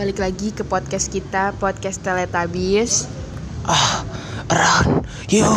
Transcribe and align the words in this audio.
balik 0.00 0.16
lagi 0.16 0.48
ke 0.48 0.64
podcast 0.64 1.12
kita, 1.12 1.52
podcast 1.60 2.00
Teletubbies. 2.00 3.04
Ah, 3.68 4.00
run, 4.48 5.04
you. 5.28 5.44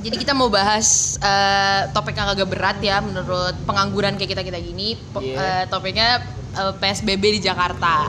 Jadi 0.00 0.16
kita 0.16 0.32
mau 0.32 0.48
bahas 0.48 1.20
eh, 1.20 1.84
topik 1.92 2.16
yang 2.16 2.32
agak 2.32 2.48
berat 2.48 2.80
ya 2.80 3.04
menurut 3.04 3.52
pengangguran 3.68 4.16
kayak 4.16 4.32
kita 4.32 4.40
kita 4.40 4.56
gini. 4.56 4.96
Po- 5.12 5.20
Iya. 5.20 5.36
eh, 5.36 5.64
topiknya 5.68 6.24
eh, 6.56 6.72
PSBB 6.80 7.36
di 7.36 7.44
Jakarta. 7.44 8.08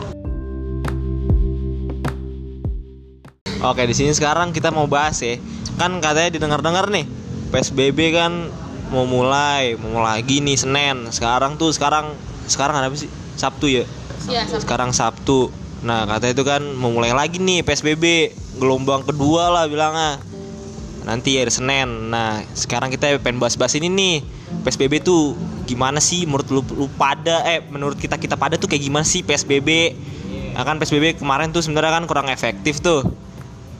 Oke, 3.67 3.83
di 3.83 3.91
sini 3.91 4.15
sekarang 4.15 4.55
kita 4.55 4.71
mau 4.71 4.87
bahas 4.87 5.19
ya. 5.19 5.35
Kan 5.75 5.99
katanya 5.99 6.31
didengar-dengar 6.31 6.87
nih, 6.87 7.03
PSBB 7.51 8.15
kan 8.15 8.47
mau 8.91 9.07
mulai, 9.07 9.79
mau 9.79 10.03
lagi 10.03 10.43
nih 10.43 10.59
Senin. 10.59 11.07
Sekarang 11.09 11.55
tuh 11.55 11.71
sekarang 11.71 12.11
sekarang 12.45 12.75
ada 12.77 12.91
apa 12.91 12.99
sih? 12.99 13.07
Sabtu 13.39 13.71
ya. 13.71 13.87
Iya, 14.27 14.43
Sabtu. 14.45 14.61
Sekarang 14.67 14.91
Sabtu. 14.91 15.39
Nah, 15.81 16.05
katanya 16.05 16.33
itu 16.35 16.45
kan 16.45 16.61
mau 16.77 16.93
mulai 16.93 17.15
lagi 17.15 17.41
nih 17.41 17.65
PSBB 17.65 18.35
gelombang 18.59 19.07
kedua 19.07 19.49
lah 19.49 19.65
bilangnya. 19.65 20.19
Nanti 21.07 21.39
ya 21.39 21.47
Senin. 21.49 22.11
Nah, 22.11 22.43
sekarang 22.53 22.93
kita 22.93 23.17
pengen 23.23 23.41
bahas-bahas 23.41 23.73
ini 23.79 23.89
nih. 23.89 24.15
PSBB 24.61 25.01
tuh 25.01 25.33
gimana 25.65 26.03
sih 26.03 26.27
menurut 26.27 26.51
lu, 26.51 26.61
lu 26.75 26.85
pada 26.99 27.47
eh 27.47 27.63
menurut 27.63 27.95
kita 27.95 28.19
kita 28.19 28.35
pada 28.35 28.59
tuh 28.59 28.67
kayak 28.67 28.83
gimana 28.83 29.07
sih 29.07 29.23
PSBB? 29.23 29.95
Nah, 30.53 30.67
kan 30.67 30.77
PSBB 30.77 31.17
kemarin 31.17 31.55
tuh 31.55 31.63
sebenarnya 31.63 31.95
kan 31.95 32.03
kurang 32.05 32.27
efektif 32.27 32.83
tuh. 32.83 33.07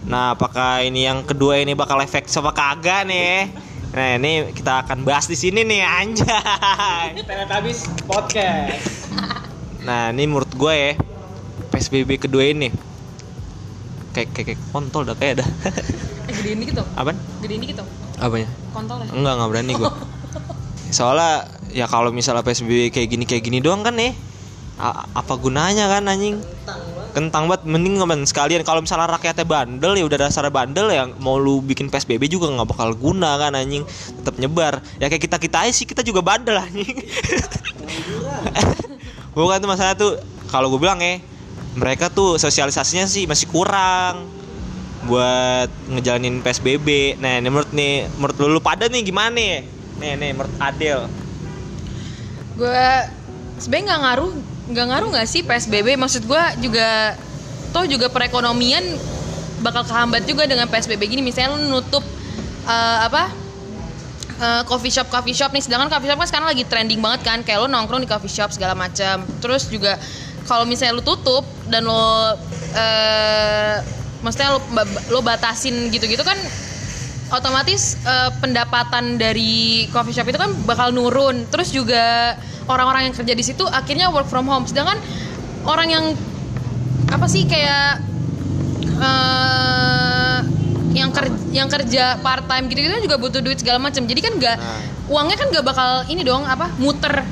Nah, 0.08 0.34
apakah 0.34 0.82
ini 0.82 1.06
yang 1.06 1.22
kedua 1.22 1.62
ini 1.62 1.78
bakal 1.78 2.02
efektif 2.02 2.34
apa 2.42 2.56
kagak 2.56 3.06
nih? 3.06 3.52
Nah, 3.92 4.16
ini 4.16 4.56
kita 4.56 4.88
akan 4.88 5.04
bahas 5.04 5.28
di 5.28 5.36
sini 5.36 5.68
nih 5.68 5.84
anjay. 5.84 7.12
Teletubbies 7.28 7.92
Podcast. 8.08 9.12
Nah, 9.84 10.16
ini 10.16 10.24
menurut 10.32 10.48
gue 10.56 10.72
ya 10.72 10.92
PSBB 11.68 12.16
kedua 12.22 12.48
ini 12.48 12.72
kayak 14.12 14.32
kayak, 14.32 14.48
kayak 14.56 14.62
kontol 14.72 15.04
dah 15.04 15.16
kayak 15.16 15.44
dah. 15.44 15.50
Eh, 16.28 16.34
gedein 16.40 16.64
dikit 16.64 16.84
tuh. 16.84 16.88
Apaan? 16.96 17.18
Gedein 17.44 17.60
dikit 17.60 17.84
tuh. 17.84 17.88
Apanya? 18.16 18.48
Kontol 18.72 19.04
ya. 19.04 19.12
Enggak, 19.12 19.34
enggak 19.36 19.50
berani 19.52 19.74
gue. 19.76 19.92
Soalnya 20.92 21.32
ya 21.72 21.88
kalau 21.88 22.12
misalnya 22.12 22.44
PSBB 22.44 22.92
kayak 22.92 23.08
gini 23.10 23.24
kayak 23.28 23.44
gini 23.44 23.60
doang 23.60 23.84
kan 23.84 23.96
nih. 23.96 24.16
a- 24.82 25.06
apa 25.14 25.38
gunanya 25.38 25.86
kan 25.86 26.08
anjing? 26.08 26.40
Kentang 27.12 27.52
banget 27.52 27.68
mending 27.68 28.00
ngapain 28.00 28.24
sekalian 28.24 28.64
kalau 28.64 28.80
misalnya 28.80 29.12
rakyatnya 29.12 29.44
bandel 29.44 30.00
ya 30.00 30.04
udah 30.08 30.20
dasar 30.28 30.48
bandel 30.48 30.88
ya 30.88 31.12
mau 31.20 31.36
lu 31.36 31.60
bikin 31.60 31.92
PSBB 31.92 32.32
juga 32.32 32.48
nggak 32.48 32.72
bakal 32.72 32.96
guna 32.96 33.36
kan 33.36 33.52
anjing 33.52 33.84
tetap 34.24 34.40
nyebar 34.40 34.80
ya 34.96 35.12
kayak 35.12 35.28
kita 35.28 35.36
kita 35.36 35.58
aja 35.68 35.72
sih 35.76 35.84
kita 35.84 36.08
juga 36.08 36.24
bandel 36.24 36.56
anjing 36.56 36.88
bukan 39.36 39.60
tuh 39.60 39.70
masalah 39.70 39.96
tuh 39.96 40.16
kalau 40.48 40.72
gue 40.72 40.80
bilang 40.80 41.04
ya 41.04 41.20
mereka 41.76 42.12
tuh 42.12 42.36
sosialisasinya 42.36 43.08
sih 43.08 43.28
masih 43.28 43.48
kurang 43.48 44.28
buat 45.06 45.70
ngejalanin 45.90 46.46
PSBB. 46.46 47.18
Nah, 47.18 47.42
ini 47.42 47.50
menurut 47.50 47.72
nih 47.74 48.06
menurut 48.20 48.36
lu, 48.38 48.48
lu 48.58 48.62
pada 48.62 48.86
nih 48.86 49.02
gimana 49.02 49.34
nih? 49.34 49.66
Nih, 49.98 50.12
nih 50.20 50.32
menurut 50.36 50.54
Adel. 50.62 51.10
Gue 52.60 52.86
sebenarnya 53.58 53.86
nggak 53.88 54.02
ngaruh, 54.06 54.34
nggak 54.72 54.88
ngaruh 54.88 55.10
nggak 55.12 55.28
sih 55.28 55.44
PSBB? 55.44 56.00
Maksud 56.00 56.24
gue 56.26 56.44
juga, 56.64 57.20
toh 57.76 57.86
juga 57.86 58.08
perekonomian 58.08 58.84
bakal 59.62 59.86
kehambat 59.86 60.26
juga 60.26 60.48
dengan 60.48 60.66
PSBB 60.72 61.12
gini. 61.12 61.22
Misalnya 61.22 61.60
lu 61.60 61.68
nutup 61.70 62.04
eh, 62.66 63.00
apa? 63.06 63.42
eh, 64.42 64.64
coffee 64.66 64.90
shop 64.90 65.08
coffee 65.14 65.38
shop 65.38 65.54
nih 65.54 65.64
sedangkan 65.64 65.88
coffee 65.88 66.10
shop 66.10 66.18
kan 66.18 66.28
sekarang 66.28 66.48
lagi 66.50 66.64
trending 66.66 67.00
banget 67.00 67.22
kan 67.22 67.40
kayak 67.46 67.62
lo 67.62 67.68
nongkrong 67.70 68.02
di 68.02 68.10
coffee 68.10 68.32
shop 68.32 68.50
segala 68.50 68.74
macam 68.74 69.22
terus 69.40 69.70
juga 69.70 70.02
kalau 70.50 70.66
misalnya 70.66 70.98
lo 70.98 71.04
tutup 71.06 71.46
dan 71.70 71.86
lo 71.86 72.34
eh 72.74 73.78
maksudnya 74.26 74.58
lo, 74.58 74.60
lo 75.14 75.20
batasin 75.22 75.90
gitu-gitu 75.94 76.26
kan 76.26 76.38
otomatis 77.32 77.96
eh, 78.02 78.30
pendapatan 78.42 79.22
dari 79.22 79.86
coffee 79.94 80.16
shop 80.18 80.28
itu 80.28 80.40
kan 80.42 80.52
bakal 80.66 80.90
nurun 80.92 81.46
terus 81.48 81.70
juga 81.72 82.36
orang-orang 82.72 83.02
yang 83.06 83.14
kerja 83.14 83.34
di 83.34 83.44
situ 83.44 83.64
akhirnya 83.64 84.08
work 84.08 84.26
from 84.26 84.46
home 84.46 84.64
sedangkan 84.64 84.96
orang 85.64 85.88
yang 85.88 86.06
apa 87.08 87.28
sih 87.28 87.44
kayak 87.44 88.00
eh 88.98 90.38
yang 90.92 91.10
kerja 91.10 91.36
yang 91.52 91.68
kerja 91.68 92.04
part 92.20 92.44
time 92.46 92.68
gitu 92.68 92.80
gitu 92.82 92.96
juga 93.02 93.16
butuh 93.18 93.40
duit 93.40 93.58
segala 93.58 93.80
macam 93.80 94.04
jadi 94.04 94.20
kan 94.22 94.34
nggak 94.36 94.58
Nah. 94.58 94.80
uangnya 95.08 95.38
kan 95.38 95.48
nggak 95.50 95.66
bakal 95.66 95.90
ini 96.06 96.22
dong 96.22 96.44
apa 96.44 96.72
muter 96.78 97.24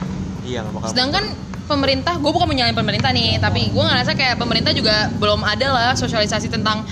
Iya, 0.41 0.63
nggak 0.63 0.73
bakal. 0.73 0.87
sedangkan 0.89 1.23
pemerintah 1.65 2.17
gue 2.17 2.31
bukan 2.33 2.47
menyalahin 2.47 2.73
pemerintah 2.73 3.11
nih 3.11 3.37
tapi 3.37 3.69
gue 3.69 3.83
ngerasa 3.83 4.11
kayak 4.13 4.35
pemerintah 4.35 4.71
juga 4.71 5.11
belum 5.13 5.43
ada 5.43 5.67
lah 5.69 5.91
sosialisasi 5.93 6.49
tentang 6.49 6.87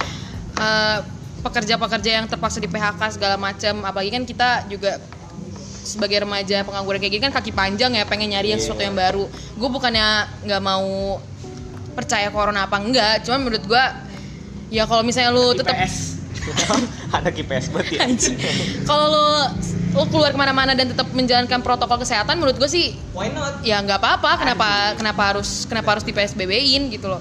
eh, 0.56 1.00
pekerja-pekerja 1.38 2.09
yang 2.14 2.25
terpaksa 2.25 2.59
di 2.59 2.68
PHK 2.68 3.02
segala 3.12 3.35
macam 3.38 3.81
apalagi 3.81 4.12
kan 4.12 4.24
kita 4.24 4.50
juga 4.68 5.00
sebagai 5.87 6.27
remaja 6.27 6.67
pengangguran 6.67 6.99
kayak 6.99 7.13
gini 7.15 7.23
kan 7.23 7.33
kaki 7.33 7.55
panjang 7.55 7.95
ya 7.95 8.03
pengen 8.03 8.35
nyari 8.35 8.51
yang 8.51 8.59
sesuatu 8.59 8.83
yang 8.83 8.93
baru 8.93 9.23
gue 9.31 9.69
bukannya 9.71 10.27
nggak 10.43 10.61
mau 10.61 11.17
percaya 11.95 12.27
corona 12.29 12.67
apa 12.67 12.77
enggak 12.77 13.23
cuman 13.23 13.39
menurut 13.47 13.63
gue 13.63 13.83
ya 14.69 14.83
kalau 14.83 15.01
misalnya 15.01 15.31
lu 15.31 15.55
tetap 15.55 15.73
IPS. 15.73 16.19
ada 17.17 17.27
KPS 17.31 17.71
berarti. 17.71 17.99
ya? 17.99 18.07
Kalau 18.87 19.05
lo 19.11 19.27
lo 19.95 20.03
keluar 20.07 20.31
ke 20.31 20.39
mana-mana 20.39 20.77
dan 20.77 20.91
tetap 20.91 21.09
menjalankan 21.11 21.59
protokol 21.59 21.99
kesehatan, 22.03 22.39
menurut 22.39 22.55
gue 22.55 22.69
sih 22.69 22.95
Why 23.11 23.31
not? 23.33 23.63
ya 23.63 23.81
nggak 23.83 23.99
apa-apa. 23.99 24.31
Kenapa 24.39 24.67
kenapa 24.95 25.21
harus 25.35 25.67
kenapa 25.67 25.97
harus 25.97 26.05
di 26.07 26.13
PSBB-in 26.15 26.93
gitu 26.93 27.11
loh. 27.11 27.19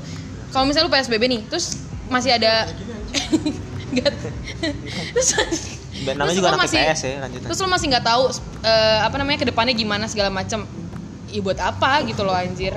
Kalau 0.54 0.62
misalnya 0.68 0.86
lu 0.86 0.92
PSBB 0.94 1.22
nih, 1.26 1.40
terus 1.50 1.74
masih 2.06 2.38
ada 2.38 2.70
terus, 5.14 5.30
namanya 6.04 6.20
terus 6.26 6.36
juga 6.36 6.48
lo 6.48 6.56
anak 6.56 6.64
masih- 6.68 6.84
IPS 6.84 7.00
ya, 7.00 7.14
lanjutan. 7.24 7.46
Terus 7.48 7.58
lo 7.62 7.68
masih 7.68 7.86
nggak 7.88 8.04
tahu 8.04 8.22
eh, 8.62 8.98
apa 9.00 9.16
namanya 9.16 9.38
ke 9.40 9.46
depannya 9.48 9.74
gimana 9.74 10.04
segala 10.06 10.28
macam. 10.28 10.60
Ya 11.26 11.40
buat 11.42 11.58
apa 11.58 12.06
gitu 12.06 12.22
loh 12.22 12.32
anjir. 12.32 12.70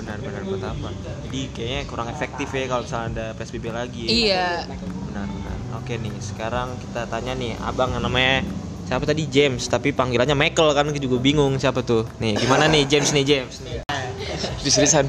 Benar-benar 0.00 0.40
buat 0.48 0.64
apa? 0.64 0.88
Jadi 1.28 1.40
kayaknya 1.52 1.80
kurang 1.84 2.08
efektif 2.08 2.48
ya 2.48 2.64
kalau 2.64 2.82
misalnya 2.82 3.08
ada 3.12 3.26
PSBB 3.36 3.64
lagi. 3.68 4.04
Iya. 4.08 4.64
Benar-benar. 4.66 5.56
Oke 5.78 6.00
nih, 6.00 6.12
sekarang 6.18 6.74
kita 6.80 7.06
tanya 7.06 7.36
nih, 7.36 7.54
abang 7.60 7.92
yang 7.94 8.02
namanya 8.02 8.42
siapa 8.88 9.06
tadi 9.06 9.28
James, 9.30 9.68
tapi 9.70 9.94
panggilannya 9.94 10.34
Michael 10.34 10.74
kan 10.74 10.90
juga 10.96 11.16
bingung 11.22 11.54
siapa 11.60 11.84
tuh. 11.86 12.08
Nih, 12.18 12.34
gimana 12.40 12.66
nih 12.66 12.88
James 12.90 13.12
nih 13.14 13.22
James 13.22 13.62
nih. 13.62 13.84
Diseriusan. 14.64 15.06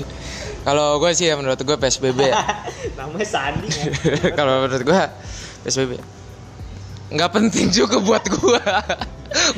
Kalau 0.61 1.01
gue 1.01 1.09
sih 1.17 1.25
ya 1.25 1.33
menurut 1.33 1.57
gue 1.57 1.73
PSBB 1.73 2.19
ya. 2.21 2.37
namanya 2.99 3.25
Sandi 3.25 3.65
kan. 3.71 3.89
Kalau 4.37 4.67
menurut 4.67 4.83
gue 4.85 5.01
PSBB 5.65 5.91
nggak 7.11 7.31
penting 7.31 7.67
juga 7.69 7.99
buat 7.99 8.23
gue. 8.25 8.63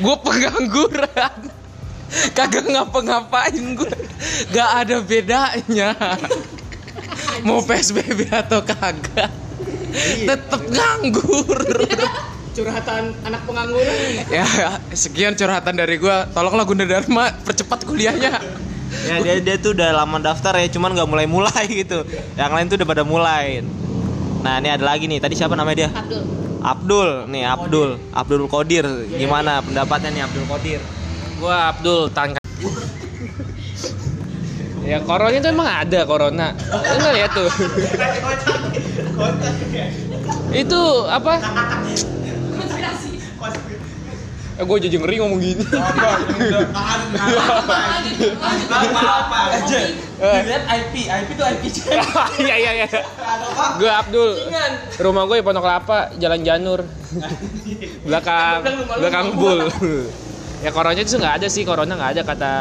gue 0.02 0.16
pengangguran. 0.22 1.38
Kagak 2.34 2.66
ngapa-ngapain 2.70 3.64
gue. 3.74 3.94
Gak 4.54 4.70
ada 4.86 5.02
bedanya. 5.02 5.90
Mau 7.42 7.62
PSBB 7.62 8.30
atau 8.30 8.62
kagak. 8.62 9.30
Tetep 10.22 10.62
nganggur. 10.70 11.58
Curhatan 12.54 13.18
anak 13.26 13.42
pengangguran. 13.46 13.98
ya 14.30 14.46
sekian 14.94 15.34
curhatan 15.34 15.74
dari 15.74 15.98
gue. 15.98 16.16
Tolonglah 16.30 16.62
Gunda 16.66 16.86
Dharma 16.86 17.34
percepat 17.42 17.82
kuliahnya. 17.82 18.38
ya 19.10 19.18
dia 19.18 19.42
dia 19.42 19.56
tuh 19.58 19.74
udah 19.74 19.90
lama 19.90 20.22
daftar 20.22 20.54
ya, 20.62 20.70
cuman 20.70 20.94
nggak 20.94 21.08
mulai-mulai 21.10 21.66
gitu. 21.66 22.06
Yang 22.38 22.52
lain 22.54 22.66
tuh 22.70 22.76
udah 22.78 22.88
pada 22.88 23.02
mulai. 23.02 23.66
Nah, 24.44 24.60
ini 24.62 24.70
ada 24.70 24.84
lagi 24.86 25.10
nih. 25.10 25.18
Tadi 25.18 25.34
siapa 25.34 25.58
namanya 25.58 25.88
dia? 25.88 25.90
Abdul. 25.90 26.43
Abdul, 26.64 27.28
nih 27.28 27.44
Abdul, 27.44 28.00
Abdul 28.16 28.48
Qadir. 28.48 28.88
Gimana 29.12 29.60
pendapatnya 29.60 30.08
nih 30.08 30.22
Abdul 30.24 30.48
Qadir? 30.48 30.80
Gua 31.36 31.68
Abdul 31.76 32.08
Tangka. 32.08 32.40
ya 34.84 35.00
corona 35.04 35.32
itu 35.32 35.48
emang 35.48 35.68
ada 35.68 36.00
corona. 36.08 36.56
Lu 36.56 36.96
nggak 37.04 37.14
lihat 37.20 37.30
tuh. 37.36 37.48
itu 40.64 40.82
apa? 41.12 41.34
Eh, 44.54 44.62
gue 44.62 44.78
jadi 44.86 44.96
ngeri 45.02 45.18
ngomong 45.18 45.40
gini. 45.42 45.66
Lihat 50.24 50.64
IP, 50.64 50.94
IP 51.04 51.28
tuh 51.36 51.44
IP 51.44 51.62
Iya 52.46 52.54
iya 52.56 52.72
iya. 52.82 52.88
Gue 53.76 53.90
Abdul. 53.90 54.30
Rumah 54.96 55.22
gue 55.28 55.36
di 55.40 55.44
Pondok 55.44 55.62
Kelapa, 55.62 55.98
Jalan 56.16 56.40
Janur. 56.46 56.80
belakang 58.06 58.60
belakang 58.98 59.26
Bul. 59.38 59.70
ya 60.64 60.72
corona 60.72 60.96
itu 60.96 61.20
nggak 61.20 61.44
ada 61.44 61.48
sih, 61.52 61.62
corona 61.62 61.92
nggak 61.92 62.12
ada 62.18 62.22
kata 62.24 62.52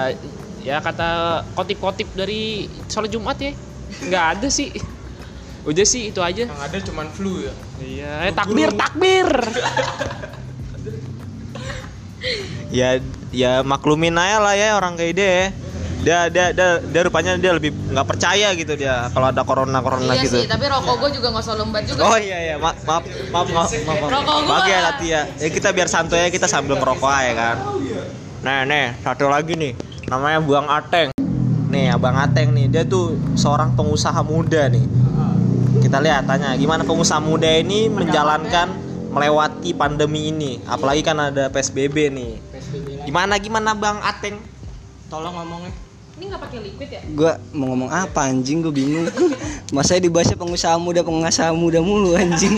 ya 0.64 0.84
kata 0.84 1.42
kotip-kotip 1.56 2.12
dari 2.14 2.68
sholat 2.92 3.10
Jumat 3.10 3.38
ya. 3.40 3.52
Nggak 4.04 4.26
ada 4.38 4.48
sih. 4.52 4.70
Udah 5.64 5.86
sih 5.88 6.12
itu 6.12 6.20
aja. 6.20 6.44
Yang 6.44 6.60
ada 6.60 6.78
cuman 6.92 7.08
flu 7.08 7.40
ya. 7.40 7.54
Iya, 7.80 8.12
eh, 8.28 8.34
takbir 8.36 8.70
takbir. 8.76 9.30
ya 12.74 12.98
ya 13.36 13.62
maklumin 13.62 14.16
aja 14.16 14.40
lah 14.40 14.56
ya 14.56 14.76
orang 14.76 15.00
kayak 15.00 15.14
dia 15.16 15.30
ya. 15.30 15.48
Dia 16.04 16.28
dia 16.28 16.52
dia, 16.52 16.84
dia 16.84 17.02
rupanya 17.08 17.40
dia 17.40 17.56
lebih 17.56 17.72
nggak 17.72 18.04
percaya 18.04 18.52
gitu 18.60 18.76
dia 18.76 19.08
kalau 19.16 19.32
ada 19.32 19.40
corona 19.48 19.80
corona 19.80 20.12
iya 20.12 20.28
gitu. 20.28 20.36
sih 20.36 20.52
tapi 20.52 20.68
rokok 20.68 21.00
gue 21.00 21.10
juga 21.16 21.28
nggak 21.32 21.44
usah 21.48 21.56
lembat 21.56 21.84
juga. 21.88 22.02
Oh 22.04 22.18
iya 22.20 22.38
iya. 22.44 22.56
Ma- 22.60 22.76
maaf 22.84 23.04
maaf 23.32 23.48
maaf 23.48 23.72
maaf, 23.72 23.72
maaf. 23.88 24.12
Rokok 24.12 24.38
gua. 24.44 24.52
Bagi 24.60 24.72
ya 24.76 24.80
nanti 24.84 25.06
ya 25.16 25.22
ya 25.40 25.48
kita 25.48 25.70
biar 25.72 25.88
santai 25.88 26.28
ya 26.28 26.30
kita 26.30 26.48
sambil 26.52 26.76
ngerokok 26.76 27.08
aja 27.08 27.32
kan. 27.32 27.58
Nah 28.44 28.68
nih 28.68 29.00
satu 29.00 29.32
lagi 29.32 29.56
nih. 29.56 29.74
Namanya 30.12 30.44
Buang 30.44 30.68
Ateng. 30.68 31.16
Nih 31.72 31.88
abang 31.88 32.20
Ateng 32.20 32.52
nih 32.52 32.68
dia 32.68 32.84
tuh 32.84 33.16
seorang 33.40 33.72
pengusaha 33.72 34.20
muda 34.28 34.68
nih. 34.68 34.84
Kita 35.88 36.04
lihat 36.04 36.28
tanya 36.28 36.52
gimana 36.60 36.84
pengusaha 36.84 37.24
muda 37.24 37.48
ini 37.48 37.88
menjalankan 37.88 38.76
melewati 39.08 39.72
pandemi 39.72 40.36
ini? 40.36 40.60
Apalagi 40.68 41.00
kan 41.00 41.32
ada 41.32 41.48
PSBB 41.48 42.12
nih. 42.12 42.34
Gimana 43.08 43.40
gimana 43.40 43.72
Bang 43.72 44.04
Ateng? 44.04 44.36
Tolong 45.08 45.32
ngomongnya 45.32 45.83
ini 46.14 46.30
nggak 46.30 46.42
pakai 46.46 46.60
liquid 46.62 46.90
ya? 46.94 47.02
Gua 47.18 47.34
mau 47.58 47.74
ngomong 47.74 47.90
apa 47.90 48.30
anjing? 48.30 48.62
Gue 48.62 48.70
bingung. 48.70 49.10
Masa 49.76 49.98
dibahasnya 49.98 50.38
pengusaha 50.38 50.78
muda 50.78 51.02
pengusaha 51.02 51.50
muda 51.58 51.82
mulu 51.82 52.14
anjing. 52.14 52.54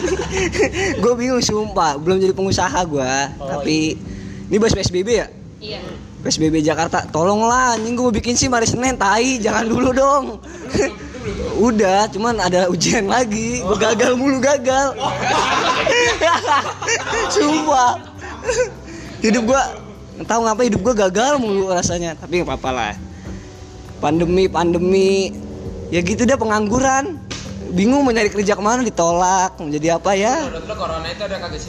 Gue 1.04 1.14
bingung 1.16 1.40
sumpah. 1.40 1.96
Belum 1.96 2.20
jadi 2.20 2.36
pengusaha 2.36 2.76
gua. 2.84 3.32
Tapi 3.40 3.96
ini 4.52 4.56
bahas 4.60 4.76
PSBB 4.76 5.08
ya? 5.08 5.28
Iya. 5.64 5.80
PSBB 6.28 6.68
Jakarta 6.68 7.08
tolonglah 7.08 7.80
anjing. 7.80 7.96
Gue 7.96 8.12
mau 8.12 8.16
bikin 8.16 8.36
sih 8.36 8.52
hari 8.52 8.68
Senin 8.68 9.00
tai. 9.00 9.40
Jangan 9.40 9.72
dulu 9.72 9.96
dong. 9.96 10.26
Udah 11.72 12.12
cuman 12.12 12.36
ada 12.44 12.68
ujian 12.68 13.08
lagi. 13.08 13.64
Gue 13.64 13.78
gagal 13.80 14.20
mulu 14.20 14.44
gagal. 14.44 15.00
Sumpah. 17.32 18.04
Hidup 19.24 19.48
gua 19.48 19.64
tahu 20.28 20.44
ngapa 20.44 20.62
hidup 20.68 20.84
gua 20.84 20.96
gagal 21.08 21.40
mulu 21.40 21.72
rasanya. 21.72 22.20
Tapi 22.20 22.44
nggak 22.44 22.52
apa-apa 22.52 22.72
lah 22.76 23.05
pandemi 24.00 24.50
pandemi. 24.50 25.32
Ya 25.94 26.02
gitu 26.02 26.26
deh 26.26 26.36
pengangguran. 26.36 27.22
Bingung 27.76 28.08
mau 28.08 28.16
nyari 28.16 28.32
kerja 28.32 28.56
ke 28.56 28.64
mana 28.64 28.82
ditolak. 28.82 29.60
Mau 29.60 29.70
jadi 29.70 30.00
apa 30.00 30.16
ya? 30.16 30.48
Menurut 30.48 30.66
lo 30.66 30.76
corona 30.80 31.08
itu 31.12 31.24
ada 31.24 31.38
kagak 31.40 31.62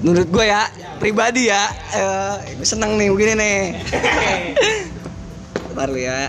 menurut 0.00 0.28
gue 0.32 0.44
ya 0.48 0.64
pribadi 0.96 1.52
ya 1.52 1.68
eh, 1.92 2.56
gue 2.56 2.64
seneng 2.64 2.96
nih 2.96 3.12
begini 3.12 3.32
nih 3.36 3.60
Ntar 5.70 5.86
lu 5.86 5.98
ya 5.98 6.26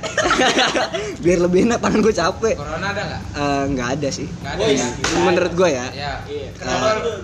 biar 1.23 1.39
lebih 1.39 1.65
enak 1.65 1.79
tangan 1.79 1.99
gue 1.99 2.13
capek 2.13 2.55
Corona 2.55 2.87
ada 2.87 3.01
nggak? 3.03 3.21
Eh, 3.33 3.63
nggak 3.71 3.89
ada 3.95 4.09
sih 4.09 4.27
Nggak 4.31 4.53
ada 4.53 4.63
ya. 4.67 4.87
menurut 5.19 5.53
gue 5.53 5.69
ya 5.71 5.85
Ya. 5.91 6.11
Eh, 6.23 6.49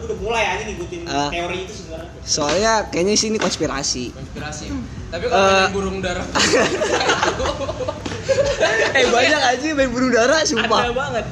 udah 0.03 0.17
mulai 0.17 0.43
aja 0.47 0.63
ngikutin 0.65 0.99
Eh. 1.03 1.29
teori 1.29 1.57
itu 1.61 1.73
sebenarnya 1.75 2.09
soalnya 2.21 2.73
kayaknya 2.87 3.13
sih 3.15 3.27
ini 3.27 3.37
konspirasi 3.37 4.11
Konspirasi. 4.11 4.65
Tapi 5.07 5.23
kalau 5.25 5.39
main 5.39 5.71
burung 5.71 5.97
darah 5.99 6.25
eh 8.91 9.05
banyak 9.07 9.41
aja 9.47 9.67
main 9.71 9.87
burung 9.87 10.11
dara 10.11 10.43
sumpah 10.43 10.81
ada 10.83 10.91
banget. 10.91 11.23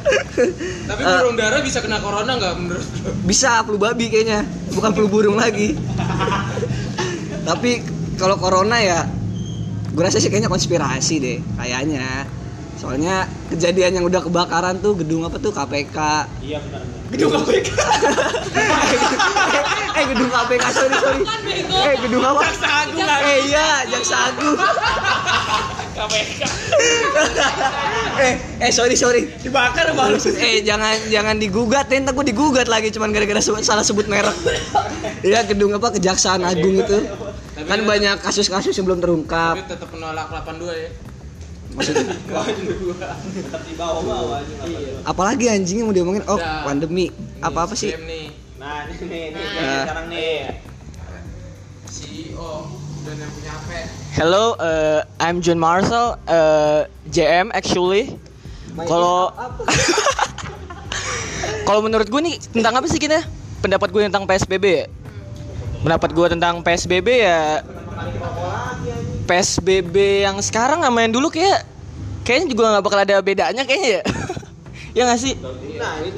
Tapi 0.89 1.01
burung 1.03 1.35
darah 1.35 1.59
bisa 1.59 1.79
kena 1.79 1.99
corona 1.99 2.31
nggak 2.33 2.53
menurut 2.55 2.87
lo? 3.01 3.11
bisa 3.25 3.59
flu 3.61 3.75
babi 3.75 4.07
kayaknya 4.07 4.45
bukan 4.71 4.91
flu 4.91 5.07
burung 5.07 5.35
lagi 5.35 5.75
tapi 7.43 7.83
kalau 8.15 8.37
corona 8.37 8.79
ya 8.79 9.03
gue 9.95 10.03
rasa 10.03 10.19
sih 10.19 10.27
kayaknya 10.27 10.51
konspirasi 10.51 11.15
deh 11.23 11.37
kayaknya. 11.55 12.27
Soalnya 12.75 13.23
kejadian 13.47 13.95
yang 13.95 14.05
udah 14.05 14.19
kebakaran 14.19 14.83
tuh 14.83 14.99
gedung 14.99 15.23
apa 15.23 15.39
tuh? 15.39 15.55
KPK 15.55 15.97
iya 16.43 16.59
benar 16.59 16.83
gedung 17.07 17.31
KPK 17.31 17.69
eh 19.95 20.03
gedung 20.11 20.27
KPK 20.27 20.65
sorry 20.75 20.95
sorry. 20.99 21.21
Eh 21.71 21.95
gedung 22.03 22.23
apa? 22.27 22.43
Jaksa 22.43 22.67
Agung 22.83 23.07
eh 23.07 23.39
iya 23.47 23.67
Jaksa 23.87 24.15
Agung. 24.29 24.57
Eh 28.15 28.33
eh 28.59 28.71
sorry 28.71 28.99
sorry. 28.99 29.31
Dibakar 29.39 29.95
malu. 29.95 30.19
eh 30.19 30.59
jangan 30.63 30.91
jangan 31.07 31.39
digugat 31.39 31.87
ya, 31.87 32.03
ntar 32.03 32.11
gue 32.11 32.35
digugat 32.35 32.67
lagi 32.67 32.91
cuman 32.91 33.15
gara-gara 33.15 33.39
salah 33.39 33.83
sebut 33.83 34.03
merek. 34.11 34.35
Iya 35.23 35.47
gedung 35.47 35.71
apa? 35.75 35.95
Kejaksaan 35.95 36.43
agung 36.43 36.75
itu 36.83 36.99
kan 37.55 37.79
banyak 37.87 38.15
kasus-kasus 38.19 38.75
yang 38.75 38.83
belum 38.83 38.99
terungkap 38.99 39.55
Tapi 39.55 39.71
tetap 39.71 39.89
menolak 39.95 40.27
82 40.27 40.75
ya. 40.75 40.89
apalagi 45.03 45.45
anjingnya 45.47 45.83
mau 45.87 45.95
diomongin 45.95 46.23
oh 46.27 46.35
Udah. 46.35 46.67
pandemi 46.67 47.11
apa 47.39 47.67
apa 47.67 47.75
sih 47.75 47.95
nih. 47.95 48.31
nah 48.59 48.87
ini 48.87 48.95
nih, 49.07 49.23
nih 49.31 49.43
Nah. 49.55 49.83
sekarang 49.87 50.05
nih 50.11 50.35
CEO 51.87 52.51
dan 53.05 53.15
yang 53.21 53.31
punya 53.37 53.51
HP. 53.53 53.69
Hello, 54.17 54.57
uh, 54.57 55.05
I'm 55.21 55.37
John 55.39 55.61
Marcel, 55.61 56.17
uh, 56.25 56.89
JM 57.07 57.53
actually. 57.53 58.17
Kalau 58.73 59.29
kalau 61.69 61.79
menurut 61.85 62.09
gue 62.09 62.21
nih 62.25 62.35
tentang 62.49 62.73
apa 62.75 62.89
sih 62.89 62.97
kita? 62.97 63.21
Pendapat 63.61 63.93
gue 63.93 64.01
tentang 64.09 64.25
PSBB 64.25 64.65
ya. 64.65 64.85
Pendapat 65.85 66.09
gue 66.17 66.27
tentang 66.33 66.65
PSBB 66.65 67.07
ya 67.21 67.61
PSBB 69.25 70.25
yang 70.25 70.37
sekarang 70.41 70.81
sama 70.81 71.05
yang 71.05 71.13
dulu 71.13 71.29
kayak 71.29 71.61
kayaknya 72.25 72.47
juga 72.49 72.61
nggak 72.73 72.83
bakal 72.85 72.99
ada 73.05 73.15
bedanya 73.21 73.63
kayaknya 73.65 73.89
ya. 73.89 74.03
ya 74.97 75.01
nggak 75.05 75.19
sih? 75.21 75.33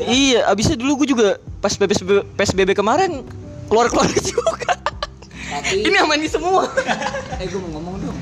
Iya, 0.08 0.48
abisnya 0.48 0.80
dulu 0.80 1.04
gue 1.04 1.12
juga 1.12 1.28
pas 1.60 1.76
PSBB, 1.76 2.24
PSBB 2.36 2.70
kemarin 2.76 3.28
keluar-keluar 3.68 4.08
juga. 4.32 4.72
tapi 5.48 5.84
Ini 5.84 5.98
aman 6.04 6.20
di 6.20 6.30
semua. 6.32 6.68
eh 7.36 7.48
gue 7.48 7.60
mau 7.60 7.80
ngomong 7.80 7.96
dong 8.08 8.18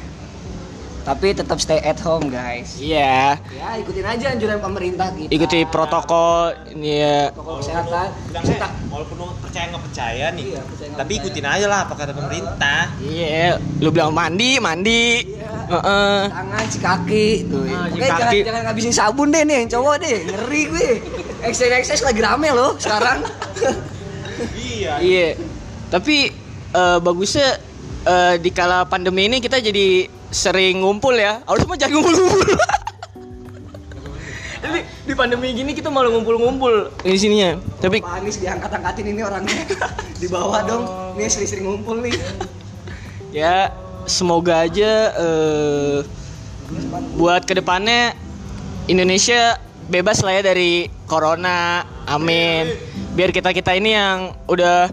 tapi 1.05 1.37
tetap 1.37 1.61
stay 1.61 1.77
at 1.79 2.01
home 2.01 2.33
guys. 2.33 2.81
Iya. 2.81 3.37
ya 3.37 3.69
ikutin 3.77 4.01
aja 4.01 4.25
anjuran 4.33 4.57
pemerintah 4.57 5.13
kita. 5.13 5.29
Ikuti 5.29 5.61
protokol 5.69 6.57
ini 6.73 6.97
ya. 6.97 7.29
Protokol 7.29 7.61
kesehatan. 7.61 8.07
Bilangnya 8.25 8.57
eh, 8.57 8.71
walaupun 8.89 9.15
lo 9.21 9.25
percaya 9.37 9.65
nggak 9.69 9.83
percaya 9.85 10.25
nih 10.33 10.45
Iya, 10.49 10.61
percaya 10.65 10.89
tapi 10.89 10.97
percaya. 11.05 11.21
ikutin 11.21 11.45
aja 11.45 11.65
lah 11.69 11.79
apa 11.85 11.93
kata 11.93 12.11
pemerintah. 12.17 12.81
Iya 12.97 13.61
lu 13.77 13.89
bilang 13.93 14.17
mandi 14.17 14.57
mandi. 14.57 15.05
Heeh. 15.65 16.19
tangan 16.29 16.65
si 16.69 16.77
kaki 16.81 17.27
tuh. 17.49 17.65
Ah, 17.69 17.85
si 17.89 17.97
Oke, 17.97 18.05
jangan 18.05 18.25
kaki. 18.25 18.37
jangan 18.41 18.61
ngabisin 18.65 18.93
sabun 18.93 19.27
deh 19.29 19.41
nih 19.45 19.55
yang 19.61 19.69
cowok 19.69 19.95
deh. 20.01 20.17
Ngeri 20.25 20.61
gue. 20.73 20.89
Exercise 21.45 22.01
lagi 22.01 22.21
rame 22.21 22.49
loh 22.49 22.73
sekarang. 22.81 23.21
Iya. 24.75 24.99
Iya. 24.99 25.27
Tapi 25.87 26.27
eh, 26.75 26.97
bagusnya 26.99 27.55
eh, 28.03 28.35
di 28.35 28.51
kala 28.51 28.83
pandemi 28.83 29.31
ini 29.31 29.39
kita 29.39 29.63
jadi 29.63 30.11
sering 30.35 30.83
ngumpul 30.83 31.15
ya. 31.15 31.39
Harus 31.47 31.63
mah 31.63 31.79
jangan 31.79 32.03
ngumpul-ngumpul. 32.03 32.43
Jadi 34.65 34.79
di 34.83 35.13
pandemi 35.15 35.55
gini 35.55 35.71
kita 35.71 35.87
malah 35.87 36.11
ngumpul-ngumpul. 36.11 36.91
Di 36.99 37.15
sininya. 37.15 37.55
Tapi 37.79 38.03
Pak 38.03 38.19
Anies 38.19 38.37
diangkat-angkatin 38.43 39.05
ini 39.07 39.21
orangnya. 39.23 39.63
Di 40.21 40.27
bawah 40.27 40.59
dong. 40.67 40.83
Nih 41.15 41.31
sering-sering 41.31 41.63
ngumpul 41.63 42.03
nih. 42.03 42.11
Ya 43.35 43.75
semoga 44.07 44.63
aja 44.63 45.11
eh, 45.11 46.07
buat 47.19 47.43
ke 47.43 47.59
depannya 47.59 48.15
Indonesia 48.87 49.59
bebas 49.91 50.23
lah 50.23 50.39
ya 50.39 50.55
dari 50.55 50.87
corona. 51.03 51.83
Amin. 52.07 52.71
Biar 53.11 53.35
kita 53.35 53.51
kita 53.51 53.75
ini 53.75 53.91
yang 53.91 54.31
udah 54.47 54.87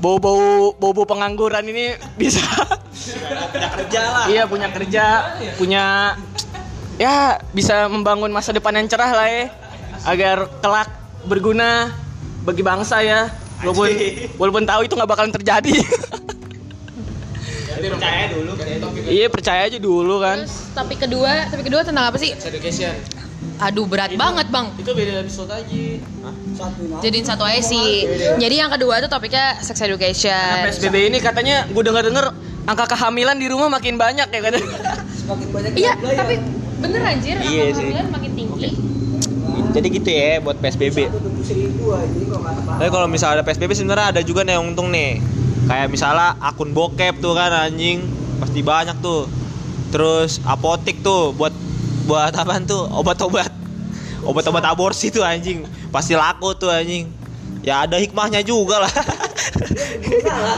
bau 0.00 0.16
bau 0.16 0.72
bau 0.72 0.96
bau 0.96 1.04
pengangguran 1.04 1.68
ini 1.68 2.00
bisa 2.16 2.40
punya 3.50 3.68
kerja 3.74 4.02
lah. 4.02 4.24
Iya 4.30 4.42
punya 4.46 4.68
kerja 4.70 5.04
punya 5.56 5.84
ya 7.00 7.40
bisa 7.50 7.90
membangun 7.90 8.30
masa 8.30 8.54
depan 8.54 8.76
yang 8.76 8.86
cerah 8.86 9.12
lah 9.12 9.28
ya. 9.28 9.44
Agar 10.02 10.50
kelak 10.62 10.90
berguna 11.26 11.92
bagi 12.42 12.62
bangsa 12.62 13.02
ya. 13.02 13.30
Walaupun 13.62 13.88
walaupun 14.38 14.64
tahu 14.66 14.80
itu 14.86 14.94
nggak 14.98 15.10
bakalan 15.10 15.32
terjadi. 15.34 15.74
Jadi 17.72 17.86
percaya 17.88 18.22
dulu. 18.30 18.50
Iya 19.10 19.26
percaya 19.30 19.60
aja 19.66 19.78
dulu 19.78 20.14
kan. 20.22 20.46
Terus 20.46 20.56
topik 20.74 20.98
kedua 21.02 21.50
topik 21.50 21.66
kedua 21.66 21.82
tentang 21.82 22.10
apa 22.10 22.18
sih? 22.18 22.34
Sex 22.34 22.46
education. 22.50 22.94
aduh 23.58 23.86
berat 23.86 24.14
banget 24.14 24.46
bang. 24.50 24.70
itu 24.74 24.90
beda 24.90 25.22
episode 25.22 25.50
aja 25.50 25.82
jadiin 27.02 27.26
satu 27.26 27.42
aja 27.42 27.62
sih. 27.62 28.06
Jadi 28.38 28.54
yang 28.58 28.70
kedua 28.70 29.02
tuh 29.02 29.10
topiknya 29.10 29.58
sex 29.58 29.78
education. 29.82 30.66
PSBB 30.68 31.10
ini 31.10 31.18
katanya 31.18 31.66
gue 31.66 31.82
denger 31.82 32.02
denger 32.12 32.26
angka 32.62 32.84
kehamilan 32.94 33.36
di 33.38 33.46
rumah 33.50 33.66
makin 33.66 33.98
banyak 33.98 34.28
ya 34.30 34.40
kan 34.40 34.54
semakin 35.18 35.48
banyak 35.50 35.72
iya 35.74 35.92
yang 35.98 36.18
tapi 36.18 36.34
bener 36.82 37.00
anjir. 37.06 37.36
Iya 37.38 37.42
angka 37.42 37.78
sih. 37.78 37.86
kehamilan 37.90 38.06
makin 38.10 38.32
tinggi. 38.34 38.68
Jadi 39.72 39.86
gitu 39.88 40.10
ya 40.12 40.42
buat 40.44 40.56
PSBB 40.60 40.98
tapi 42.78 42.88
kalau 42.90 43.08
misalnya 43.10 43.40
ada 43.40 43.44
PSBB 43.46 43.72
sebenarnya 43.76 44.06
ada 44.16 44.20
juga 44.24 44.42
nih 44.46 44.58
yang 44.58 44.72
untung 44.72 44.88
nih. 44.90 45.20
Kayak 45.68 45.88
misalnya 45.92 46.34
akun 46.42 46.74
bokep 46.74 47.22
tuh 47.22 47.36
kan 47.36 47.52
anjing. 47.52 48.02
Pasti 48.42 48.60
banyak 48.64 48.98
tuh. 48.98 49.28
Terus 49.94 50.40
apotik 50.42 51.04
tuh 51.04 51.36
buat 51.36 51.52
buat 52.08 52.34
apaan 52.34 52.66
tuh? 52.66 52.88
Obat-obat. 52.90 53.50
Obat-obat 54.26 54.64
aborsi 54.66 55.12
tuh 55.12 55.22
anjing. 55.22 55.62
Pasti 55.94 56.16
laku 56.18 56.56
tuh 56.56 56.72
anjing. 56.72 57.06
Ya 57.62 57.86
ada 57.86 58.00
hikmahnya 58.00 58.42
juga 58.42 58.82
lah. 58.82 58.92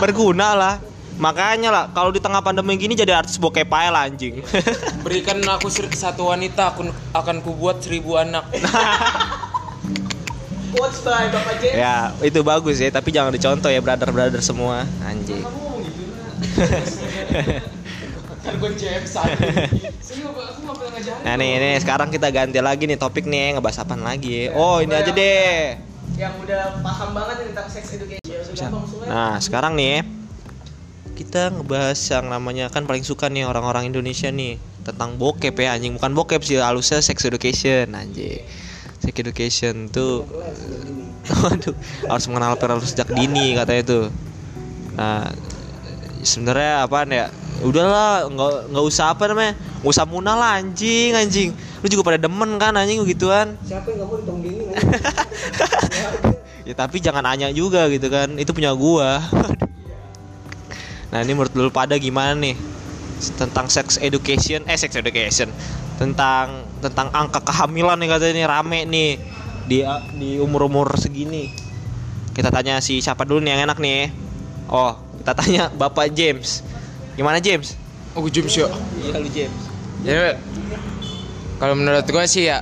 Berguna 0.01 0.57
lah 0.57 0.75
Makanya 1.15 1.71
lah 1.71 1.85
kalau 1.95 2.11
di 2.11 2.19
tengah 2.19 2.43
pandemi 2.43 2.75
gini 2.75 2.99
jadi 2.99 3.15
artis 3.23 3.39
bokep 3.39 3.71
aja 3.71 3.91
lah 3.95 4.03
anjing. 4.11 4.43
Berikan 5.07 5.39
aku 5.47 5.71
satu 5.71 6.35
wanita, 6.35 6.75
aku 6.75 6.91
akan 7.15 7.37
kubuat 7.43 7.79
seribu 7.79 8.19
anak. 8.19 8.51
Quotes 10.75 11.07
by 11.07 11.31
Bapak 11.31 11.63
James. 11.63 11.79
ya, 11.79 12.11
itu 12.19 12.43
bagus 12.43 12.83
ya, 12.83 12.91
tapi 12.91 13.15
jangan 13.15 13.31
dicontoh 13.31 13.71
ya 13.71 13.79
brother-brother 13.79 14.43
semua, 14.43 14.83
anjing. 15.07 15.47
Ngajarin. 20.95 21.27
Nah 21.27 21.35
nih, 21.35 21.53
nih 21.59 21.75
sekarang 21.83 22.09
kita 22.11 22.31
ganti 22.31 22.59
lagi 22.63 22.87
nih 22.87 22.99
topik 22.99 23.27
nih 23.27 23.59
ngebahas 23.59 23.83
apa 23.83 23.99
lagi? 23.99 24.51
Oh 24.55 24.79
ini 24.79 24.95
aja 24.95 25.11
deh. 25.11 25.79
Yang 26.15 26.35
udah 26.47 26.63
paham 26.79 27.11
banget 27.11 27.37
tentang 27.51 27.67
sex 27.67 27.85
education. 27.99 28.71
Nah 29.11 29.43
sekarang 29.43 29.75
nih 29.75 30.07
kita 31.15 31.55
ngebahas 31.55 31.99
yang 32.11 32.27
namanya 32.27 32.67
kan 32.69 32.91
paling 32.91 33.07
suka 33.07 33.31
nih 33.31 33.47
orang-orang 33.47 33.87
Indonesia 33.87 34.29
nih 34.35 34.59
tentang 34.83 35.15
bokep 35.15 35.55
ya 35.55 35.79
anjing. 35.79 35.95
Bukan 35.95 36.13
bokep 36.13 36.43
sih 36.43 36.59
halusnya 36.59 36.99
sex 36.99 37.23
education 37.23 37.95
anjing. 37.95 38.43
Sex 38.99 39.15
education 39.15 39.87
tuh 39.89 40.27
waduh 41.43 41.75
harus 42.11 42.27
mengenal 42.27 42.59
peran 42.59 42.83
sejak 42.83 43.09
dini 43.15 43.55
katanya 43.55 43.83
tuh. 43.87 44.05
Nah 44.99 45.31
sebenarnya 46.27 46.85
apaan 46.85 47.11
ya? 47.15 47.31
Udahlah 47.63 48.27
nggak 48.29 48.75
nggak 48.75 48.85
usah 48.85 49.15
apa 49.15 49.31
namanya 49.31 49.55
nggak 49.87 49.95
usah 49.95 50.07
munah 50.11 50.35
lah 50.35 50.51
anjing 50.59 51.15
anjing. 51.15 51.55
Lu 51.79 51.87
juga 51.87 52.03
pada 52.03 52.19
demen 52.19 52.59
kan 52.59 52.75
anjing 52.75 53.05
gituan 53.07 53.55
Siapa 53.63 53.93
yang 53.93 54.03
nggak 54.03 54.09
mau 54.09 54.19
ditonggengin? 54.19 54.67
ya 56.65 56.73
tapi 56.73 56.97
jangan 56.97 57.29
anya 57.29 57.53
juga 57.53 57.85
gitu 57.93 58.09
kan 58.09 58.41
itu 58.41 58.57
punya 58.57 58.73
gua 58.73 59.21
nah 61.15 61.23
ini 61.23 61.31
menurut 61.31 61.55
lu 61.55 61.71
pada 61.71 61.95
gimana 61.95 62.35
nih 62.35 62.59
tentang 63.39 63.71
sex 63.71 63.97
education? 64.03 64.67
Eh 64.67 64.75
sex 64.75 64.99
education. 64.99 65.49
Tentang 65.95 66.67
tentang 66.83 67.09
angka 67.15 67.39
kehamilan 67.47 67.95
nih 68.03 68.09
katanya 68.11 68.35
nih 68.35 68.47
rame 68.51 68.81
nih 68.91 69.11
di 69.71 69.79
di 70.19 70.31
umur 70.43 70.67
umur 70.67 70.99
segini. 70.99 71.55
Kita 72.35 72.51
tanya 72.51 72.83
si 72.83 72.99
siapa 72.99 73.23
dulu 73.23 73.47
nih 73.47 73.55
yang 73.55 73.71
enak 73.71 73.79
nih? 73.79 74.11
Oh 74.67 74.99
kita 75.23 75.33
tanya 75.39 75.63
bapak 75.71 76.11
James. 76.11 76.67
Gimana 77.15 77.39
James? 77.39 77.79
Oh 78.19 78.27
James 78.27 78.51
ya. 78.51 78.67
iya 78.99 79.15
lu 79.23 79.31
James. 79.31 79.63
Ya, 80.05 80.37
kalau 81.57 81.79
menurut 81.79 82.05
gue 82.05 82.25
sih 82.29 82.51
ya 82.51 82.61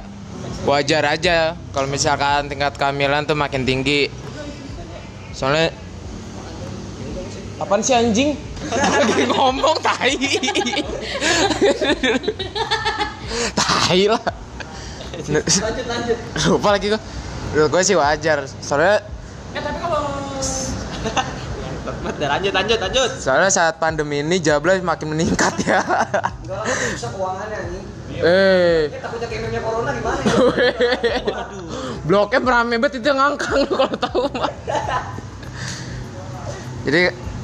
wajar 0.63 1.03
aja 1.11 1.59
kalau 1.75 1.91
misalkan 1.91 2.47
tingkat 2.47 2.77
kehamilan 2.79 3.27
tuh 3.27 3.35
makin 3.35 3.67
tinggi. 3.67 4.13
Soalnya 5.33 5.75
Apaan 7.63 7.79
sih 7.79 7.95
anjing? 7.95 8.35
Lagi 8.75 9.23
ngomong 9.31 9.79
tai. 9.79 10.19
tai 13.55 14.03
lah. 14.11 14.19
Lanjut 15.31 15.87
lanjut. 15.87 16.19
Lupa 16.51 16.69
lagi 16.75 16.91
gue. 16.91 17.01
Menurut 17.55 17.71
gue 17.71 17.83
sih 17.87 17.95
wajar. 17.95 18.51
Soalnya 18.59 19.07
lanjut 22.23 22.55
lanjut 22.55 22.79
lanjut 22.79 23.11
soalnya 23.19 23.51
saat 23.51 23.83
pandemi 23.83 24.23
ini 24.23 24.39
jabla 24.39 24.79
makin 24.83 25.15
meningkat 25.15 25.55
ya. 25.67 25.83
Enggak, 26.47 26.63
bisa 26.95 27.11
keuangannya 27.11 27.59
nih. 27.69 27.83
eh, 28.23 28.81
Takutnya 29.03 29.27
kayak 29.27 29.63
corona 29.67 29.91
gimana 29.91 30.23
Bloknya 32.07 32.39
rame 32.43 32.79
banget 32.79 33.03
itu 33.03 33.07
yang 33.11 33.19
ngangkang 33.19 33.67
lu 33.67 33.75
kalau 33.75 33.97
tahu 33.99 34.23
mah. 34.39 34.47
Jadi 36.87 37.01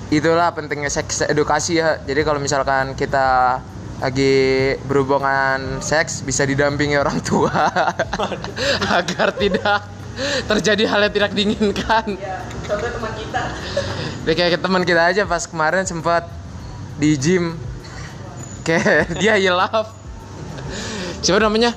itulah 0.09 0.53
pentingnya 0.57 0.89
seks 0.89 1.25
edukasi 1.29 1.81
ya. 1.81 2.01
Jadi 2.05 2.21
kalau 2.25 2.41
misalkan 2.41 2.97
kita 2.97 3.61
lagi 3.99 4.79
berhubungan 4.87 5.83
seks 5.83 6.23
bisa 6.23 6.47
didampingi 6.47 6.95
orang 6.95 7.19
tua 7.19 7.51
agar 8.99 9.35
tidak 9.35 9.83
terjadi 10.47 10.85
hal 10.87 11.01
yang 11.07 11.15
tidak 11.15 11.33
diinginkan. 11.35 12.15
Ya, 12.19 12.47
contoh 12.67 12.91
teman 12.91 13.13
kita. 13.19 13.43
Dia 14.23 14.35
kayak 14.35 14.61
teman 14.63 14.83
kita 14.87 15.03
aja 15.03 15.23
pas 15.27 15.43
kemarin 15.47 15.83
sempat 15.83 16.31
di 16.99 17.15
gym 17.19 17.59
kayak 18.63 19.11
dia 19.21 19.35
hilaf. 19.39 19.95
Siapa 21.23 21.43
namanya? 21.43 21.75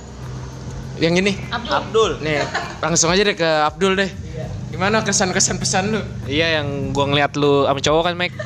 Yang 1.01 1.25
ini. 1.25 1.33
Abdul 1.49 2.21
Nih, 2.21 2.45
langsung 2.77 3.09
aja 3.09 3.25
deh 3.25 3.33
ke 3.33 3.49
Abdul 3.65 3.97
deh. 3.97 4.09
Gimana 4.71 5.03
kesan-kesan 5.03 5.59
pesan 5.59 5.83
lu? 5.91 6.01
Iya 6.25 6.61
yang 6.61 6.95
gua 6.95 7.11
ngeliat 7.11 7.35
lu 7.35 7.67
sama 7.67 7.79
cowok 7.83 8.01
kan 8.07 8.13
Mike 8.15 8.35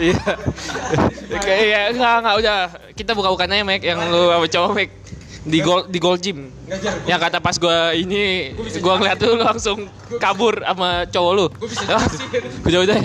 Iya. 0.00 0.16
Kayak 1.44 1.60
iya 1.60 1.80
enggak 1.92 2.14
enggak 2.24 2.36
udah. 2.40 2.58
Kita 2.96 3.12
buka-bukan 3.12 3.52
aja 3.52 3.64
Mike 3.64 3.84
yang 3.84 4.00
lu 4.08 4.32
sama 4.32 4.46
cowok 4.48 4.70
Mike 4.72 4.94
di 5.40 5.58
gol 5.60 5.80
di 5.88 5.98
gol 6.00 6.16
gym. 6.16 6.48
Yang 7.04 7.20
kata 7.20 7.38
pas 7.40 7.56
gua 7.60 7.92
ini 7.92 8.56
gua 8.80 8.96
ngeliat 8.96 9.18
lu 9.20 9.36
langsung 9.40 9.78
kabur 10.16 10.56
sama 10.64 11.04
cowok 11.12 11.32
lu. 11.36 11.46
Udah 12.64 12.80
udah 12.88 12.98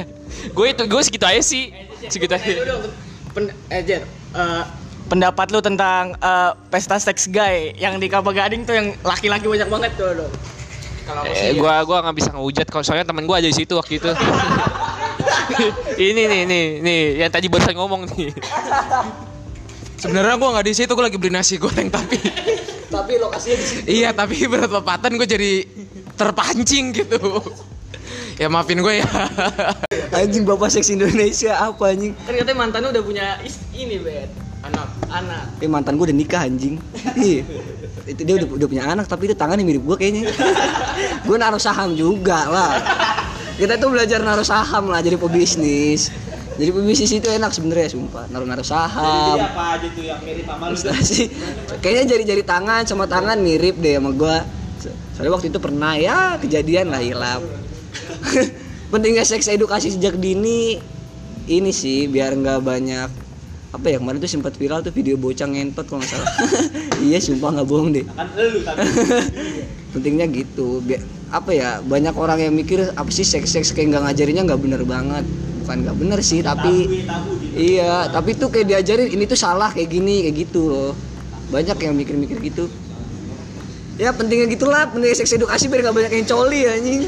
gue 0.46 0.68
itu 0.68 0.84
gue 0.86 1.02
segitu 1.04 1.26
aja 1.26 1.42
sih. 1.42 1.72
Segitu 2.08 2.34
aja. 2.36 2.54
Pen 3.36 3.52
eh, 3.68 3.82
Jer, 3.84 4.04
eh, 4.36 4.64
pendapat 5.12 5.52
lu 5.52 5.60
tentang 5.60 6.16
eh, 6.16 6.52
pesta 6.72 6.96
seks 6.96 7.28
guy 7.28 7.76
yang 7.76 8.00
di 8.00 8.08
Kelapa 8.08 8.32
Gading 8.32 8.64
tuh 8.64 8.76
yang 8.76 8.88
laki-laki 9.04 9.46
banyak 9.48 9.68
banget 9.68 9.92
tuh 10.00 10.28
dong. 11.14 11.26
Eh, 11.30 11.54
gua 11.60 11.86
gua 11.86 11.98
nggak 12.02 12.16
bisa 12.18 12.30
ngehujat 12.34 12.68
kalau 12.72 12.82
soalnya 12.82 13.06
temen 13.06 13.30
gua 13.30 13.38
aja 13.38 13.50
di 13.52 13.58
situ 13.58 13.78
waktu 13.78 14.02
itu. 14.02 14.10
ini 16.10 16.22
nih 16.26 16.42
nih 16.50 16.66
nih 16.82 17.02
yang 17.22 17.32
tadi 17.32 17.46
barusan 17.52 17.78
ngomong 17.78 18.10
nih. 18.16 18.34
Sebenarnya 20.02 20.36
gua 20.42 20.50
nggak 20.58 20.66
di 20.66 20.74
situ, 20.74 20.92
gua 20.98 21.06
lagi 21.12 21.18
beli 21.22 21.32
nasi 21.34 21.62
goreng 21.62 21.94
tapi 21.94 22.18
Tapi 22.96 23.12
lokasinya 23.20 23.58
di 23.60 23.66
situ. 23.66 23.86
iya, 23.92 24.10
tapi 24.16 24.40
bertepatan 24.48 25.20
gua 25.20 25.28
jadi 25.28 25.68
terpancing 26.16 26.96
gitu. 26.96 27.44
Ya 28.36 28.52
maafin 28.52 28.84
gue 28.84 29.00
ya. 29.00 29.08
Anjing 30.20 30.44
bapak 30.44 30.68
seks 30.68 30.92
Indonesia 30.92 31.56
apa 31.56 31.96
anjing? 31.96 32.12
Kan 32.28 32.36
katanya 32.36 32.58
mantan 32.60 32.80
lu 32.84 32.90
udah 32.92 33.04
punya 33.04 33.26
is 33.48 33.56
ini, 33.72 33.96
Bet. 34.00 34.28
Anak. 34.60 34.92
Anak. 35.08 35.44
Eh 35.64 35.72
mantan 35.72 35.96
gue 35.96 36.12
udah 36.12 36.18
nikah 36.18 36.44
anjing. 36.44 36.76
Iya. 37.16 37.48
Itu 38.06 38.22
dia 38.22 38.36
udah, 38.38 38.48
udah 38.62 38.68
punya 38.70 38.84
anak 38.86 39.06
tapi 39.10 39.26
itu 39.26 39.36
tangannya 39.36 39.66
mirip 39.66 39.82
gue 39.82 39.98
kayaknya. 39.98 40.30
gue 41.28 41.38
naruh 41.42 41.62
saham 41.62 41.98
juga 41.98 42.46
lah. 42.46 42.74
Kita 43.58 43.82
tuh 43.82 43.90
belajar 43.92 44.22
naruh 44.22 44.46
saham 44.46 44.94
lah 44.94 45.02
jadi 45.02 45.18
pebisnis. 45.18 46.14
Jadi 46.56 46.72
pebisnis 46.72 47.12
itu 47.12 47.28
enak 47.28 47.52
sebenarnya 47.52 47.98
sumpah. 47.98 48.30
Naruh-naruh 48.30 48.64
saham. 48.64 49.36
apa 49.42 49.82
aja 49.82 49.88
tuh 49.92 50.06
yang 50.06 50.22
mirip 50.22 50.46
sama 50.46 50.72
Prestasi. 50.72 51.28
Kayaknya 51.82 52.04
jari-jari 52.16 52.44
tangan 52.46 52.82
sama 52.86 53.10
tangan 53.10 53.42
mirip 53.42 53.76
deh 53.82 53.98
sama 53.98 54.14
gua. 54.14 54.46
So- 54.80 54.94
Soalnya 55.18 55.34
waktu 55.36 55.48
itu 55.50 55.60
pernah 55.60 55.98
ya 55.98 56.38
kejadian 56.38 56.94
lah 56.94 57.02
hilap. 57.02 57.42
Pentingnya 58.94 59.26
seks 59.26 59.50
edukasi 59.50 59.92
sejak 59.92 60.16
dini 60.22 60.78
ini 61.46 61.72
sih 61.74 62.06
biar 62.08 62.38
nggak 62.38 62.62
banyak 62.62 63.10
apa 63.76 63.92
ya 63.92 63.98
kemarin 64.00 64.24
tuh 64.24 64.32
sempat 64.32 64.56
viral 64.56 64.80
tuh 64.80 64.96
video 64.96 65.20
bocah 65.20 65.44
ngentot 65.52 65.84
kalau 65.84 66.00
nggak 66.00 66.12
salah. 66.16 66.30
iya 67.06 67.20
sumpah 67.20 67.60
nggak 67.60 67.68
bohong 67.68 67.92
deh. 67.92 68.06
tapi 68.08 68.64
Pentingnya 69.94 70.26
gitu. 70.32 70.80
Biar, 70.80 71.04
apa 71.32 71.52
ya 71.52 71.84
banyak 71.84 72.16
orang 72.16 72.40
yang 72.40 72.54
mikir 72.56 72.96
apa 72.96 73.12
sih 73.12 73.28
seks 73.28 73.52
seks 73.52 73.76
kayak 73.76 73.92
nggak 73.92 74.04
ngajarinnya 74.08 74.44
nggak 74.48 74.62
bener 74.64 74.82
banget. 74.88 75.28
Bukan 75.64 75.78
nggak 75.84 75.98
bener 76.00 76.20
sih 76.24 76.40
tapi 76.40 77.04
Iya, 77.56 78.12
tapi 78.12 78.36
tuh 78.36 78.52
kayak 78.52 78.68
diajarin 78.68 79.08
ini 79.16 79.24
tuh 79.24 79.40
salah 79.40 79.72
kayak 79.72 79.88
gini, 79.88 80.28
kayak 80.28 80.36
gitu 80.44 80.68
loh. 80.68 80.92
Banyak 81.56 81.80
yang 81.80 81.96
mikir-mikir 81.96 82.38
gitu. 82.44 82.68
Ya 83.96 84.12
pentingnya 84.12 84.52
gitulah, 84.52 84.92
pentingnya 84.92 85.16
seks 85.16 85.40
edukasi 85.40 85.72
biar 85.72 85.88
gak 85.88 85.96
banyak 85.96 86.12
yang 86.20 86.28
coli 86.28 86.68
anjing. 86.68 87.08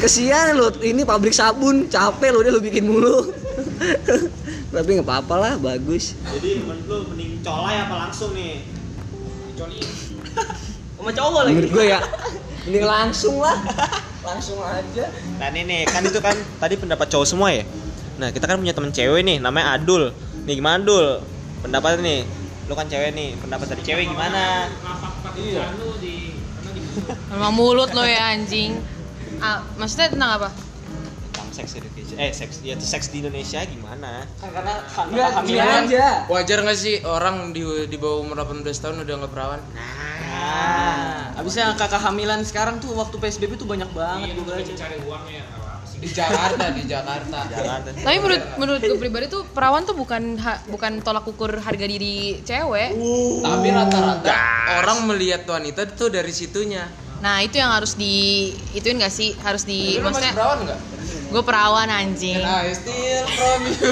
Kesian 0.00 0.56
lo, 0.56 0.72
ini 0.80 1.04
pabrik 1.04 1.36
sabun, 1.36 1.92
capek 1.92 2.32
lo 2.32 2.40
udah 2.40 2.52
lo 2.56 2.60
bikin 2.64 2.88
mulu. 2.88 3.28
Tapi 4.74 4.88
nggak 4.96 5.08
apa-apa 5.08 5.34
lah, 5.36 5.52
bagus. 5.60 6.16
jadi 6.36 6.64
menurut 6.64 6.84
lu 6.88 6.98
mending 7.12 7.32
colai 7.44 7.84
apa 7.84 7.94
langsung 8.08 8.32
nih 8.32 8.64
Sama 10.96 11.12
cowok 11.12 11.40
lagi. 11.46 11.54
Menurut 11.54 11.70
gue 11.70 11.86
ya, 11.86 12.00
mending 12.66 12.84
langsung 12.84 13.36
lah. 13.40 13.56
Langsung 14.26 14.58
aja. 14.58 15.06
nah 15.38 15.46
ini 15.54 15.62
nih 15.62 15.80
kan 15.86 16.02
itu 16.02 16.18
kan 16.18 16.34
tadi 16.58 16.74
pendapat 16.74 17.06
cowok 17.06 17.26
semua 17.30 17.54
ya 17.54 17.62
nah 18.16 18.32
kita 18.32 18.48
kan 18.48 18.56
punya 18.56 18.72
temen 18.72 18.90
cewek 18.90 19.22
nih 19.22 19.36
namanya 19.38 19.76
Adul 19.76 20.08
nih 20.48 20.56
gimana 20.56 20.80
Dul 20.80 21.20
pendapatnya 21.60 22.00
nih 22.00 22.20
lu 22.66 22.74
kan 22.74 22.88
cewek 22.88 23.12
nih 23.12 23.36
pendapat 23.38 23.76
dari 23.76 23.82
cewek 23.84 24.04
gimana 24.08 24.72
Memang 27.28 27.52
mulut 27.52 27.92
lo 27.92 28.08
ya 28.08 28.32
anjing. 28.32 28.80
Ah, 29.36 29.60
maksudnya 29.76 30.08
tentang 30.08 30.40
apa? 30.40 30.48
Sex 31.56 31.72
education 31.74 32.16
eh 32.16 32.28
seks 32.30 32.60
ya 32.60 32.76
tuh 32.76 32.84
seks 32.86 33.08
di 33.08 33.18
Indonesia 33.18 33.64
gimana 33.64 34.28
Karena 34.36 34.74
Enggak, 35.08 35.30
gini 35.42 35.56
aja. 35.56 36.06
Wajar 36.28 36.58
nggak 36.60 36.76
sih 36.76 37.00
orang 37.02 37.50
di 37.50 37.62
di 37.86 37.96
bawah 37.96 38.20
umur 38.20 38.36
18 38.38 38.66
tahun 38.76 38.96
udah 39.02 39.14
nggak 39.16 39.32
perawan? 39.32 39.60
Nah, 39.72 41.32
abisnya 41.34 41.70
angka 41.70 41.88
kehamilan 41.88 42.40
sekarang 42.42 42.76
tuh 42.76 42.92
waktu 42.92 43.16
PSBB 43.16 43.56
tuh 43.56 43.64
banyak 43.64 43.88
banget 43.90 44.34
gue 44.34 44.44
baca. 44.44 44.72
Di 45.96 46.12
Jakarta, 46.12 46.64
di 46.70 46.84
Jakarta. 46.84 47.38
Jakarta. 47.48 47.88
Tapi 47.88 48.16
menurut 48.20 48.42
menurut 48.60 48.80
gue 48.80 48.98
pribadi 49.00 49.26
tuh 49.26 49.48
perawan 49.48 49.80
tuh 49.82 49.96
bukan 49.96 50.36
ha- 50.36 50.60
bukan 50.68 51.00
tolak 51.00 51.24
ukur 51.24 51.56
harga 51.56 51.86
diri 51.88 52.44
cewek. 52.44 52.92
Tapi 53.40 53.68
rata-rata 53.72 54.36
orang 54.76 55.08
melihat 55.08 55.48
wanita 55.48 55.88
tuh 55.90 56.12
dari 56.12 56.30
situnya. 56.30 56.84
Nah 57.16 57.40
itu 57.40 57.56
yang 57.56 57.72
harus 57.72 57.96
di 57.96 58.12
ituin 58.76 59.00
gak 59.00 59.08
sih? 59.08 59.32
Harus 59.40 59.64
di 59.64 59.96
Tapi 59.96 59.96
lu 59.96 60.04
masih 60.04 60.04
maksudnya 60.04 60.32
perawan 60.36 60.58
nggak? 60.68 60.80
Gue 61.26 61.42
perawan 61.42 61.86
anjing. 61.86 62.36
Can 62.36 62.46
I 62.46 62.72
steal 62.72 63.24
from 63.28 63.60
you? 63.62 63.90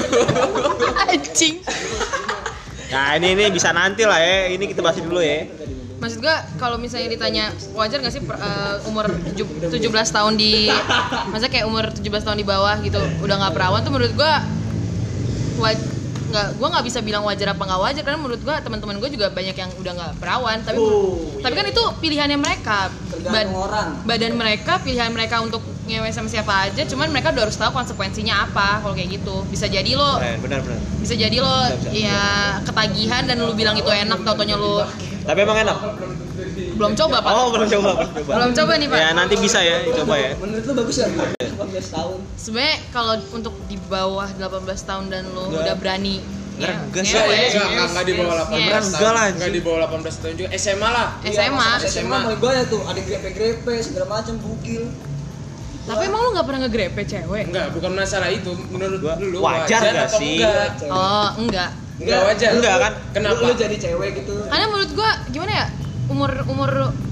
anjing. 1.09 1.55
Nah 2.87 3.15
ini 3.15 3.27
ini 3.33 3.43
bisa 3.49 3.69
nanti 3.69 4.03
lah 4.03 4.17
ya. 4.17 4.49
Ini 4.49 4.63
kita 4.65 4.79
bahasin 4.79 5.05
dulu 5.05 5.19
ya. 5.19 5.45
Maksud 5.95 6.19
gue 6.19 6.35
kalau 6.55 6.75
misalnya 6.75 7.07
ditanya 7.07 7.45
wajar 7.71 7.97
gak 7.99 8.11
sih 8.11 8.19
per- 8.19 8.35
eh, 8.35 8.75
umur 8.85 9.07
tujuh- 9.25 9.71
17 9.71 9.79
tahun 10.11 10.35
di 10.35 10.67
masa 11.27 11.47
kayak 11.47 11.65
umur 11.65 11.87
17 11.89 12.03
tahun 12.21 12.35
di 12.35 12.45
bawah 12.45 12.75
gitu 12.79 12.99
udah 13.19 13.35
nggak 13.37 13.53
perawan 13.53 13.79
tuh 13.79 13.89
menurut 13.89 14.11
gue 14.11 14.31
waj 15.55 15.79
nggak 16.25 16.47
gue 16.53 16.67
nggak 16.67 16.83
bisa 16.83 16.99
bilang 16.99 17.23
wajar 17.23 17.47
apa 17.49 17.63
nggak 17.63 17.79
wajar 17.79 18.01
karena 18.03 18.19
menurut 18.19 18.37
gue 18.37 18.55
teman-teman 18.59 18.99
gue 18.99 19.09
juga 19.09 19.31
banyak 19.31 19.55
yang 19.55 19.71
udah 19.71 19.91
nggak 19.93 20.13
perawan 20.19 20.57
tapi 20.61 20.77
tapi 21.39 21.53
kan 21.53 21.65
itu 21.65 21.83
pilihannya 22.03 22.37
mereka 22.37 22.79
Tergantung 23.07 23.55
orang. 23.55 23.87
badan 24.03 24.33
mereka 24.35 24.73
pilihan 24.83 25.09
mereka 25.09 25.39
untuk 25.39 25.63
ngewe 25.85 26.09
sama 26.09 26.25
siapa 26.25 26.65
aja 26.65 26.81
cuman 26.83 27.07
mereka 27.07 27.29
udah 27.29 27.43
harus 27.43 27.55
tahu 27.55 27.71
konsekuensinya 27.71 28.43
apa 28.43 28.79
kalau 28.79 28.91
kayak 28.91 29.09
gitu 29.13 29.45
bisa 29.45 29.65
jadi 29.67 29.93
lo 29.93 30.17
Eh, 30.17 30.37
benar 30.37 30.59
benar. 30.59 30.81
bisa 30.97 31.13
jadi 31.13 31.37
lo 31.37 31.55
ya 31.87 32.21
ketagihan 32.59 33.23
dan 33.23 33.37
lu 33.37 33.53
bilang 33.53 33.73
itu 33.73 33.85
enak 33.85 34.19
tau 34.19 34.33
taunya 34.33 34.55
lu 34.55 34.81
Tapi 35.21 35.39
emang 35.39 35.57
enak. 35.59 35.77
belum 36.75 36.91
coba 36.93 37.17
pak 37.19 37.31
Oh 37.31 37.47
belum 37.49 37.67
coba 37.67 37.89
belum 37.95 38.09
coba. 38.15 38.31
belum 38.35 38.51
coba 38.53 38.71
nih 38.75 38.87
pak 38.87 38.97
Ya 38.99 39.09
nanti 39.11 39.35
bisa 39.35 39.59
ya 39.59 39.77
coba 39.95 40.13
ya. 40.15 40.31
Menurut 40.35 40.63
lu 40.63 40.73
bagus 40.75 40.95
gak? 40.97 41.09
18 41.55 41.55
tahun. 41.87 42.17
sebenarnya 42.35 42.75
kalau 42.89 43.13
untuk 43.31 43.53
di 43.65 43.77
bawah 43.79 44.27
18 44.31 44.43
tahun 44.81 45.05
dan 45.07 45.23
lo 45.31 45.49
udah 45.51 45.75
berani 45.75 46.19
Nggak, 46.55 46.71
nge- 46.71 46.87
nggak 46.87 47.03
sih. 47.03 47.19
Enggak, 47.19 47.67
enggak, 47.67 47.87
enggak 47.89 48.05
di 48.05 48.13
bawah 48.15 48.35
18 48.37 48.55
Yes. 48.55 48.71
tahun. 48.71 48.85
Enggak 48.87 49.11
lah, 49.11 49.25
Enggak 49.27 49.51
di 49.51 49.59
bawah 49.59 49.79
18 49.83 50.15
tahun 50.15 50.33
juga. 50.33 50.47
SMA 50.55 50.89
lah. 50.89 51.07
SMA 51.25 51.69
SMA 51.83 52.17
mulai 52.17 52.39
banyak 52.39 52.65
tuh, 52.65 52.81
ada 52.81 52.99
grepe-grepe 53.01 53.73
segala 53.81 54.05
macam 54.09 54.35
bukil. 54.39 54.83
Tapi 55.85 56.01
emang 56.03 56.19
lu 56.19 56.29
nggak 56.31 56.45
pernah 56.45 56.59
ngegrepe 56.61 57.01
cewek 57.03 57.43
Enggak, 57.45 57.67
bukan 57.71 57.91
masalah 57.93 58.27
itu. 58.27 58.51
Menurut 58.67 58.99
Gua- 58.99 59.17
lu 59.17 59.37
wajar 59.39 59.79
nggak 59.81 60.07
atau 60.07 60.17
sih? 60.17 60.35
Enggak, 60.35 60.67
oh 60.87 61.29
enggak 61.37 61.69
enggak 61.95 62.19
wajar. 62.25 62.49
Enggak 62.51 62.75
kan? 62.79 62.93
Kenapa? 63.11 63.37
Lu, 63.37 63.45
lu 63.45 63.53
jadi 63.55 63.75
cewek 63.75 64.09
gitu. 64.17 64.33
karena 64.43 64.65
menurut 64.67 64.91
gua 64.91 65.09
gimana 65.27 65.51
ya 65.53 65.65
umur 66.07 66.31
umur 66.45 66.69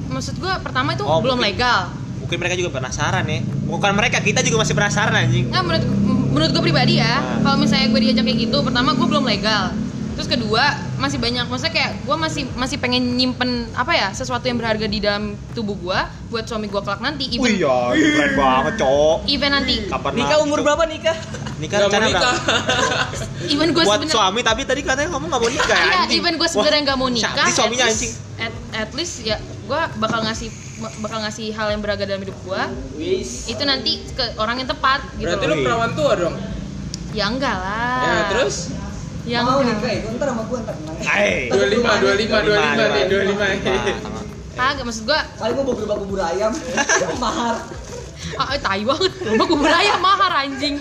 maksud 0.08 0.36
gua 0.38 0.58
pertama 0.60 0.92
itu 0.92 1.02
Oh, 1.02 1.18
belum 1.20 1.38
mungkin. 1.38 1.54
legal 1.54 1.94
Mungkin 2.20 2.38
mereka 2.40 2.56
juga 2.56 2.72
penasaran 2.74 3.26
ya. 3.26 3.40
Bukan 3.64 3.92
mereka, 3.94 4.18
kita 4.18 4.40
juga 4.42 4.58
masih 4.60 4.74
penasaran 4.74 5.14
anjing. 5.14 5.46
nggak 5.48 5.64
menurut 5.64 5.84
menurut 6.34 6.50
gue 6.50 6.64
pribadi 6.64 6.98
ya 6.98 7.14
Nah. 7.14 7.46
kalau 7.46 7.58
misalnya 7.60 7.88
gue 7.88 8.02
diajak 8.02 8.24
kayak 8.24 8.40
gitu 8.42 8.58
pertama 8.60 8.90
gue 8.92 9.06
belum 9.06 9.22
legal 9.24 9.70
terus 10.14 10.26
kedua 10.28 10.66
masih 11.04 11.20
banyak 11.20 11.44
maksudnya 11.44 11.74
kayak 11.74 11.92
gue 12.00 12.16
masih 12.16 12.44
masih 12.54 12.78
pengen 12.78 13.04
nyimpen 13.14 13.50
apa 13.74 13.92
ya 13.92 14.08
sesuatu 14.10 14.42
yang 14.42 14.56
berharga 14.56 14.86
di 14.86 14.98
dalam 14.98 15.24
tubuh 15.52 15.76
gue 15.76 16.00
buat 16.30 16.46
suami 16.46 16.66
gue 16.66 16.80
kelak 16.80 16.98
nanti 16.98 17.28
even 17.30 17.44
Wih 17.44 17.60
ya, 17.60 17.76
keren 17.92 18.32
banget, 18.34 18.74
Cok. 18.80 19.18
even 19.28 19.52
nanti 19.52 19.74
Kapan 19.86 20.12
Nikah 20.16 20.38
umur 20.40 20.60
berapa 20.62 20.84
nikah? 20.86 21.18
Nikah 21.56 21.78
mau 21.78 21.86
rencana 21.86 22.06
nikah. 22.06 22.34
berapa? 22.34 23.52
even 23.54 23.70
gue 23.70 23.84
Buat 23.84 24.00
sebenarnya 24.00 24.16
suami 24.16 24.40
tapi 24.42 24.62
tadi 24.64 24.82
katanya 24.82 25.10
kamu 25.12 25.26
nggak 25.28 25.42
mau 25.42 25.52
nikah 25.52 25.68
ya 25.70 25.84
Iya, 25.84 25.96
anjing. 26.00 26.18
even 26.18 26.34
gue 26.34 26.48
sebenarnya 26.48 26.82
nggak 26.82 26.98
mau 26.98 27.10
nikah. 27.10 27.46
suaminya 27.50 27.84
at 27.84 27.92
least- 27.92 28.00
anjing. 28.00 28.14
At, 28.36 28.54
at 28.74 28.92
least 28.94 29.16
ya 29.22 29.36
gue 29.38 29.82
bakal 29.98 30.24
ngasih 30.24 30.50
bakal 31.00 31.20
ngasih 31.22 31.52
hal 31.52 31.68
yang 31.70 31.80
berharga 31.80 32.04
dalam 32.06 32.22
hidup 32.22 32.38
gue. 32.40 32.62
Itu 33.46 33.64
nanti 33.64 34.02
ke 34.10 34.36
orang 34.38 34.58
yang 34.58 34.70
tepat 34.70 35.04
gitu. 35.14 35.28
Berarti 35.28 35.46
lu 35.46 35.56
perawan 35.60 35.92
tua 35.94 36.12
dong. 36.18 36.36
Ya 37.12 37.28
enggak 37.28 37.54
lah. 37.54 38.02
Ya, 38.02 38.14
terus 38.32 38.74
Ya 39.24 39.40
mau 39.40 39.64
enggak. 39.64 39.80
nikah 39.80 39.92
itu 39.96 40.08
ntar 40.20 40.28
sama 40.36 40.44
gua 40.52 40.58
ntar 40.68 40.76
tenang. 40.76 40.96
Hai. 41.00 41.48
25, 41.48 41.80
25, 41.80 42.44
25 42.44 42.92
nih, 42.92 43.04
25. 43.08 44.54
Kagak 44.54 44.84
maksud 44.86 45.04
gue. 45.08 45.20
Kali 45.40 45.52
gua 45.56 45.64
mau 45.64 45.74
berubah 45.74 45.98
bubur 45.98 46.20
ayam, 46.22 46.52
mahar. 47.24 47.56
Ah, 48.36 48.56
eh, 48.56 48.60
tai 48.60 48.84
banget. 48.84 49.12
Gue 49.20 49.48
kubur 49.48 49.72
ayam 49.72 50.00
mahar 50.04 50.32
anjing. 50.46 50.76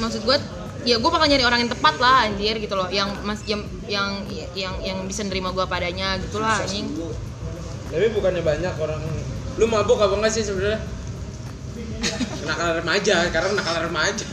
Maksud 0.00 0.22
gue 0.24 0.36
ya 0.80 0.96
gue 0.96 1.10
bakal 1.12 1.28
nyari 1.28 1.44
orang 1.44 1.60
yang 1.60 1.72
tepat 1.76 2.00
lah 2.00 2.24
anjir 2.24 2.56
gitu 2.56 2.72
loh 2.72 2.88
yang 2.88 3.12
mas 3.20 3.44
yang 3.44 3.60
yang 3.84 4.24
yang 4.56 4.72
yang 4.80 4.98
bisa 5.04 5.20
nerima 5.28 5.52
gue 5.52 5.60
padanya 5.68 6.16
gitu 6.16 6.40
lah 6.40 6.56
anjing 6.56 6.88
Tapi 7.92 8.08
bukannya 8.16 8.40
banyak 8.40 8.74
orang 8.80 9.02
lu 9.60 9.68
mabuk 9.68 10.00
apa 10.00 10.16
enggak 10.16 10.32
sih 10.32 10.40
sebenarnya? 10.40 10.80
Nakal 12.20 12.70
remaja, 12.76 13.16
karena 13.28 13.50
nakal 13.54 13.76
remaja. 13.82 14.26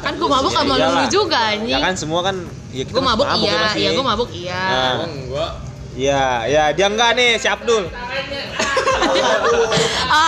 kan 0.00 0.12
gue 0.14 0.28
mabuk 0.28 0.50
sama 0.50 0.72
lu 0.72 0.80
Iyalah. 0.80 1.08
juga 1.08 1.38
anjing 1.50 1.68
Ya 1.68 1.78
kan 1.78 1.94
semua 1.94 2.20
kan 2.22 2.36
ya 2.70 2.82
kita 2.82 2.92
gue 2.92 3.02
mabuk 3.02 3.26
masih 3.26 3.42
iya 3.42 3.56
masih. 3.58 3.78
iya 3.78 3.90
gue 3.90 4.04
mabuk 4.04 4.28
iya 4.30 4.60
Nah. 4.62 4.94
Oh, 4.96 5.06
enggak. 5.06 5.52
Iya, 5.90 6.22
ya 6.46 6.64
dia 6.70 6.86
enggak 6.86 7.10
nih 7.14 7.34
si 7.34 7.46
Abdul. 7.46 7.90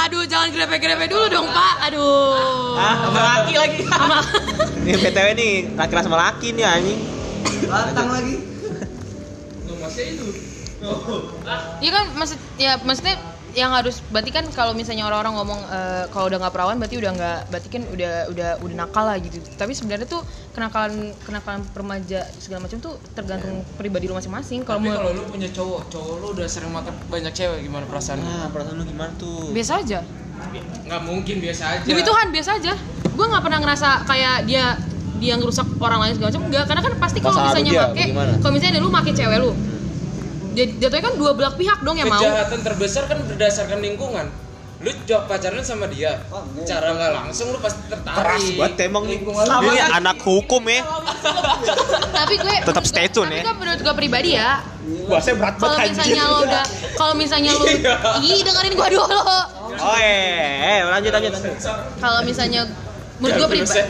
Aduh, 0.02 0.26
jangan 0.26 0.50
grepe-grepe 0.50 1.06
dulu 1.06 1.26
dong, 1.28 1.46
Pak. 1.48 1.74
Aduh. 1.86 2.74
Ah, 2.74 2.94
sama 3.00 3.20
laki 3.22 3.54
lagi. 3.54 3.78
Sama. 3.84 4.18
Nih 4.84 4.98
BTW 4.98 5.28
nih 5.32 5.52
laki-laki 5.72 6.04
sama 6.04 6.18
laki 6.20 6.48
nih 6.52 6.66
anjing. 6.66 6.98
Batang 7.64 8.08
lagi. 8.10 8.36
Iya 11.78 11.90
kan 11.92 12.04
maksud 12.12 12.38
ya 12.58 12.74
maksudnya 12.80 13.14
yang 13.52 13.70
harus 13.76 14.00
berarti 14.08 14.32
kan 14.32 14.44
kalau 14.56 14.72
misalnya 14.72 15.04
orang-orang 15.04 15.34
ngomong 15.36 15.60
eh, 15.68 16.04
kalau 16.08 16.32
udah 16.32 16.38
nggak 16.40 16.54
perawan 16.56 16.76
berarti 16.80 16.96
udah 16.96 17.10
nggak 17.12 17.38
berarti 17.52 17.68
kan 17.68 17.82
udah 17.92 18.12
udah 18.32 18.48
udah 18.64 18.76
nakal 18.76 19.04
lah 19.04 19.16
gitu. 19.20 19.38
Tapi 19.60 19.72
sebenarnya 19.76 20.08
tuh 20.08 20.24
kenakalan 20.56 21.12
kenakalan 21.24 21.60
remaja 21.76 22.24
segala 22.40 22.64
macam 22.64 22.80
tuh 22.80 22.96
tergantung 23.12 23.60
pribadi 23.76 24.08
lu 24.08 24.16
masing-masing. 24.16 24.64
Kalau 24.64 24.80
kalau 24.80 25.12
lu 25.12 25.22
punya 25.28 25.48
cowok, 25.52 25.92
cowok 25.92 26.14
lu 26.24 26.26
udah 26.32 26.46
sering 26.48 26.72
makan 26.72 26.94
banyak 27.12 27.32
cewek 27.36 27.58
gimana 27.60 27.84
perasaan? 27.84 28.24
Nah, 28.24 28.48
perasaan 28.48 28.76
lu 28.80 28.84
gimana 28.88 29.12
tuh? 29.20 29.52
biasa 29.52 29.84
aja. 29.84 30.00
Nggak 30.88 31.02
mungkin 31.04 31.36
biasa 31.44 31.62
aja. 31.76 31.84
Demi 31.84 32.02
Tuhan 32.02 32.26
biasa 32.32 32.50
aja. 32.56 32.72
Gue 33.12 33.26
nggak 33.28 33.44
pernah 33.44 33.58
ngerasa 33.60 33.88
kayak 34.08 34.48
dia 34.48 34.80
dia 35.22 35.38
ngerusak 35.38 35.66
orang 35.78 36.00
lain 36.02 36.12
segala 36.18 36.28
macam 36.34 36.42
enggak 36.50 36.64
karena 36.66 36.82
kan 36.82 36.92
pasti 36.98 37.18
kalau 37.22 37.38
misalnya 37.46 37.70
dia, 37.70 37.82
make 37.86 37.94
bagaimana? 37.94 38.32
kalau 38.42 38.52
misalnya 38.58 38.80
lu 38.82 38.90
make 38.90 39.12
cewek 39.14 39.38
lu 39.38 39.50
jadi 40.52 40.70
jatuhnya 40.78 41.02
kan 41.02 41.14
dua 41.16 41.32
belah 41.32 41.52
pihak 41.52 41.78
dong 41.80 41.96
yang 41.96 42.06
mau 42.06 42.18
Kejahatan 42.18 42.60
terbesar 42.60 43.02
kan 43.06 43.18
berdasarkan 43.22 43.78
lingkungan. 43.80 44.26
Lu 44.78 44.90
jawab 45.06 45.30
pacaran 45.30 45.62
sama 45.62 45.86
dia, 45.86 46.26
cara 46.64 46.90
nggak 46.90 47.10
langsung 47.14 47.54
lu 47.54 47.58
pasti 47.58 47.86
tertarik. 47.86 48.18
Keras 48.18 48.46
banget 48.52 48.82
emang. 48.82 49.06
Lingkungan 49.06 49.46
Ini 49.46 49.78
anak 49.94 50.18
hukum 50.20 50.62
ya. 50.66 50.82
tapi 52.12 52.34
gue 52.36 52.54
Tetap 52.62 52.82
stay 52.82 53.06
tune 53.06 53.26
tapi 53.26 53.38
ya. 53.38 53.44
kan 53.44 53.54
menurut 53.56 53.78
gue 53.78 53.94
pribadi 53.94 54.34
ya 54.34 54.58
Bahasanya 55.06 55.36
berat 55.38 55.54
kalau 55.56 55.78
misalnya 55.78 56.22
lo 56.24 56.38
udah 56.42 56.64
kalau 56.94 57.14
misalnya 57.14 57.50
lu 57.54 57.64
ih 58.20 58.40
dengerin 58.42 58.74
gue 58.74 58.88
dulu 58.90 59.06
Oh, 59.72 59.96
eh, 59.96 60.78
eh, 60.78 60.84
lanjut 60.84 61.10
lanjut. 61.10 61.32
kalau 61.96 62.20
misalnya 62.22 62.66
menurut 63.22 63.38
gue 63.38 63.48
pribadi 63.54 63.80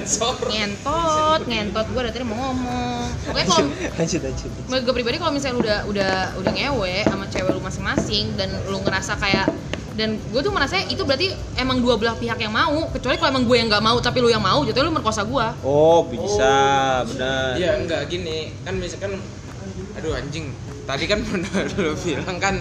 ngentot 0.52 1.40
ngentot. 1.48 1.86
Gue 1.88 2.00
dari 2.04 2.12
tadi 2.12 2.24
mau 2.28 2.36
ngomong. 2.38 3.04
Pokoknya 3.24 3.46
kalau 3.48 3.66
Lanjut 3.98 4.20
lanjut. 4.20 4.50
menurut 4.68 4.82
gue 4.84 4.94
pribadi 4.94 5.16
kalau 5.16 5.32
misalnya 5.32 5.54
lu 5.56 5.60
udah 5.64 5.78
udah 5.88 6.12
udah 6.38 6.52
ngewe 6.52 6.94
sama 7.08 7.24
cewek 7.26 7.50
lu 7.50 7.60
masing-masing 7.60 8.24
dan 8.36 8.52
lu 8.68 8.78
ngerasa 8.80 9.16
kayak 9.16 9.46
dan 9.92 10.16
gue 10.16 10.40
tuh 10.40 10.48
merasa 10.48 10.80
itu 10.80 11.04
berarti 11.04 11.28
emang 11.56 11.80
dua 11.80 11.96
belah 11.96 12.16
pihak 12.16 12.36
yang 12.36 12.52
mau. 12.52 12.88
Kecuali 12.88 13.16
kalau 13.16 13.30
emang 13.32 13.44
gue 13.44 13.56
yang 13.56 13.68
nggak 13.68 13.84
mau 13.84 13.96
tapi 13.98 14.20
lu 14.20 14.28
yang 14.28 14.40
mau 14.40 14.60
jatuhnya 14.60 14.88
lu 14.88 14.92
merkosa 14.92 15.24
gue 15.24 15.46
Oh, 15.64 16.04
bisa, 16.08 16.52
benar. 17.08 17.56
Iya 17.56 17.80
enggak 17.80 18.08
gini. 18.08 18.52
Kan 18.64 18.76
misalkan 18.76 19.16
aduh 19.96 20.12
anjing. 20.12 20.52
Tadi 20.84 21.04
kan 21.04 21.20
lu 21.80 21.92
bilang 21.96 22.36
kan 22.36 22.56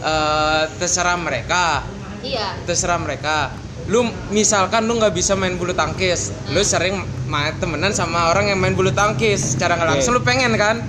eh, 0.00 0.62
terserah 0.78 1.18
mereka. 1.18 1.82
Iya. 2.18 2.58
Terserah 2.66 2.98
mereka 2.98 3.50
lu 3.88 4.04
misalkan 4.28 4.84
lu 4.84 5.00
nggak 5.00 5.16
bisa 5.16 5.32
main 5.32 5.56
bulu 5.56 5.72
tangkis 5.72 6.32
lu 6.52 6.60
sering 6.60 7.00
main 7.24 7.56
temenan 7.56 7.96
sama 7.96 8.28
orang 8.28 8.52
yang 8.52 8.60
main 8.60 8.76
bulu 8.76 8.92
tangkis 8.92 9.56
secara 9.56 9.80
nggak 9.80 9.88
Oke. 9.88 9.94
langsung 9.96 10.12
lu 10.12 10.20
pengen 10.20 10.52
kan 10.60 10.84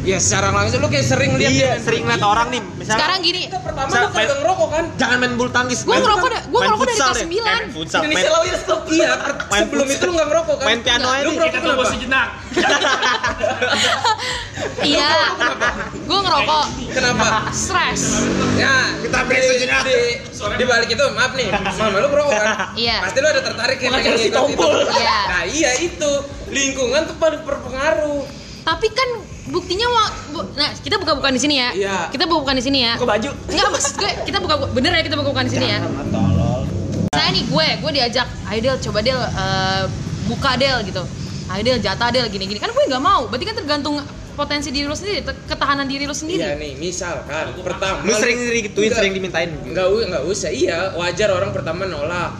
ya 0.00 0.16
secara 0.16 0.48
langsung 0.50 0.80
lu 0.80 0.88
kayak 0.88 1.04
sering 1.04 1.32
lihat 1.34 1.44
dia 1.46 1.60
Iya, 1.60 1.70
main 1.70 1.82
sering 1.82 2.02
lihat 2.04 2.22
orang 2.22 2.48
nih, 2.48 2.62
misalnya 2.74 2.96
sekarang 2.96 3.18
gini 3.20 3.40
pertama 3.52 3.86
Misal 3.86 4.00
lu 4.00 4.08
kagak 4.10 4.38
ngerokok 4.40 4.68
kan 4.70 4.84
jangan 4.96 5.16
main 5.18 5.32
bulu 5.34 5.50
tangkis. 5.50 5.78
Gua 5.82 5.96
ngerokok 5.98 6.28
da- 6.30 6.44
gua 6.46 6.60
ngerokok 6.62 6.80
dari 6.82 6.96
kelas 6.96 7.10
deh. 7.10 7.22
sembilan. 7.22 7.50
Eh, 7.50 7.60
main 7.60 7.68
futsal, 7.70 7.98
main, 7.98 8.06
Indonesia 8.06 8.30
Lawyers 8.32 8.62
Club. 8.62 8.80
iya 8.88 9.10
Main 9.46 9.62
sebelum 9.62 9.86
itu 9.86 10.02
lu 10.02 10.12
nggak 10.12 10.28
ngerokok 10.28 10.54
kan 10.56 10.64
main 10.64 10.80
piano 10.80 11.06
aja 11.06 11.22
lu 11.22 11.30
ngerokok 11.30 11.54
kenapa 11.54 11.84
iya 14.82 15.10
gue 16.00 16.18
ngerokok 16.20 16.64
kenapa 16.90 17.26
stres 17.50 18.02
ya 18.56 18.74
kita 18.98 19.18
break 19.24 19.42
sejenak 19.46 19.80
di, 19.82 19.96
di 20.30 20.64
balik 20.64 20.88
itu 20.88 21.04
maaf 21.12 21.32
nih 21.32 21.48
mama 21.52 21.96
lu 21.98 22.08
ngerokok 22.08 22.32
kan 22.34 22.48
Iya. 22.74 22.96
pasti 23.00 23.18
lu 23.18 23.28
ada 23.28 23.42
tertarik 23.42 23.78
ya 23.78 23.88
pengen 23.90 24.04
kasih 24.10 24.18
ngikut 24.26 24.34
tompol. 24.34 24.70
itu. 24.74 24.92
Iya. 24.92 25.18
nah 25.26 25.42
iya 25.46 25.70
itu 25.78 26.10
lingkungan 26.48 27.00
tuh 27.04 27.16
paling 27.16 27.42
berpengaruh 27.42 28.22
tapi 28.62 28.88
kan 28.90 29.08
buktinya 29.50 29.86
wa- 29.86 30.12
bu- 30.32 30.50
nah 30.54 30.70
kita 30.72 30.96
buka 30.96 31.12
bukan 31.12 31.32
di 31.32 31.40
sini 31.40 31.54
ya 31.56 31.68
Iya. 31.70 31.96
kita 32.08 32.24
buka 32.24 32.40
bukan 32.40 32.56
di 32.56 32.64
sini 32.64 32.78
ya 32.80 32.94
Buka 32.94 33.08
baju. 33.10 33.30
Enggak 33.46 33.68
maksud 33.68 33.92
gue 33.96 34.10
kita 34.24 34.38
buka 34.38 34.54
bener 34.70 34.92
ya 34.92 35.02
kita 35.02 35.16
buka 35.16 35.30
bukan 35.30 35.44
di 35.44 35.52
sini 35.52 35.66
ya 35.68 35.78
saya 37.10 37.28
nih 37.30 37.44
gue 37.44 37.66
gue 37.76 37.90
diajak 37.92 38.26
ayo 38.46 38.60
Del 38.60 38.76
coba 38.80 38.98
Del 39.00 39.18
eh, 39.18 39.84
buka 40.24 40.50
Del 40.54 40.78
gitu 40.84 41.02
ayo 41.48 41.60
Del 41.60 41.78
jatah 41.78 42.08
Del 42.08 42.26
gini 42.28 42.46
gini 42.46 42.58
kan 42.58 42.70
gue 42.70 42.84
nggak 42.84 43.02
mau 43.02 43.26
berarti 43.26 43.44
kan 43.44 43.56
tergantung 43.56 43.98
potensi 44.32 44.70
diri 44.70 44.86
lo 44.86 44.94
sendiri 44.94 45.20
ketahanan 45.44 45.84
diri 45.84 46.04
lo 46.04 46.12
Iya 46.12 46.16
sendiri 46.16 46.42
nih, 46.56 46.72
misalkan 46.78 47.52
pertama 47.60 48.00
Lu 48.00 48.14
sering 48.14 48.38
Enggak. 48.40 48.96
sering 48.96 49.12
dimintain. 49.12 49.50
Enggak, 49.60 49.86
u- 49.86 50.00
enggak 50.00 50.22
usah. 50.24 50.48
Iya, 50.48 50.94
wajar 50.94 51.28
orang 51.28 51.50
pertama 51.50 51.84
nolak. 51.84 52.32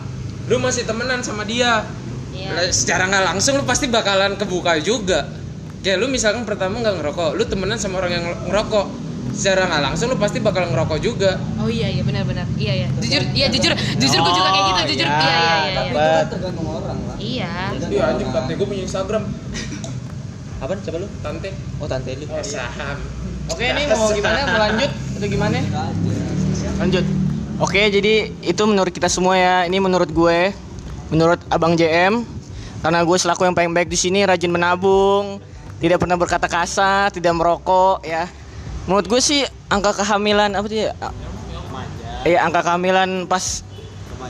Lu 0.47 0.57
masih 0.57 0.83
temenan 0.83 1.21
sama 1.21 1.45
dia. 1.45 1.85
Iya. 2.33 2.73
Secara 2.73 3.05
nggak 3.05 3.25
langsung 3.27 3.53
lu 3.55 3.65
pasti 3.65 3.85
bakalan 3.87 4.33
kebuka 4.35 4.81
juga. 4.81 5.29
Kayak 5.81 5.97
lu 5.97 6.07
misalkan 6.07 6.45
pertama 6.45 6.77
nggak 6.79 7.01
ngerokok, 7.01 7.31
lu 7.35 7.45
temenan 7.45 7.81
sama 7.81 7.99
orang 7.99 8.13
yang 8.13 8.25
ngerokok. 8.47 8.87
Secara 9.31 9.65
nggak 9.65 9.83
langsung 9.83 10.11
lu 10.11 10.19
pasti 10.19 10.39
bakal 10.39 10.69
ngerokok 10.69 10.99
juga. 10.99 11.39
oh 11.57 11.71
iya 11.71 11.87
iya 11.87 12.03
benar 12.03 12.27
benar 12.27 12.45
iya 12.59 12.85
iya 12.85 12.89
jujur 12.99 13.23
iya 13.31 13.47
jujur 13.47 13.73
jujur 13.97 14.19
gue 14.19 14.33
juga 14.35 14.51
kayak 14.51 14.65
gitu 14.67 14.83
jujur 14.91 15.07
Oh, 15.07 15.15
iya 15.15 15.31
iya 15.31 15.55
iya 15.63 15.71
Tapi 15.71 15.87
iya 15.87 16.03
itu 16.03 16.03
kan 16.03 16.29
tergantung 16.29 16.67
orang 16.67 16.99
lah. 16.99 17.17
iya 17.17 17.53
Iya 17.79 18.03
anjing 18.11 18.29
tante 18.29 18.53
gue 18.53 18.67
punya 18.67 18.83
Instagram. 18.83 19.23
Apaan 20.61 20.79
coba 20.83 20.97
lu? 20.99 21.09
Tante. 21.23 21.49
Oh 21.79 21.87
tante 21.87 22.11
lu. 22.13 22.25
Oh, 22.27 22.43
saham. 22.43 22.99
Oke 23.49 23.65
nih 23.65 23.85
mau 23.89 24.11
gimana? 24.11 24.39
Mau 24.45 24.61
lanjut 24.61 24.91
atau 24.91 25.29
gimana? 25.29 25.57
Lanjut. 26.77 27.05
Oke, 27.61 27.81
jadi 27.87 28.15
itu 28.41 28.63
menurut 28.65 28.89
kita 28.89 29.07
semua 29.07 29.37
ya. 29.37 29.57
Ini 29.65 29.79
menurut 29.79 30.09
gue, 30.09 30.53
menurut 31.09 31.41
Abang 31.47 31.77
JM, 31.77 32.25
karena 32.81 33.01
gue 33.01 33.17
selaku 33.17 33.45
yang 33.45 33.53
paling 33.53 33.73
baik 33.73 33.89
di 33.89 33.97
sini, 33.97 34.25
rajin 34.25 34.49
menabung, 34.49 35.41
tidak 35.81 35.97
pernah 35.97 36.17
berkata 36.21 36.45
kasar, 36.45 37.09
tidak 37.09 37.33
merokok, 37.33 38.05
ya. 38.05 38.29
Menurut 38.85 39.09
gue 39.09 39.21
sih 39.25 39.41
angka 39.73 39.97
kehamilan 39.97 40.53
apa 40.53 40.67
sih? 40.69 40.85
Eh, 42.29 42.37
angka 42.37 42.61
kehamilan 42.61 43.25
pas 43.25 43.65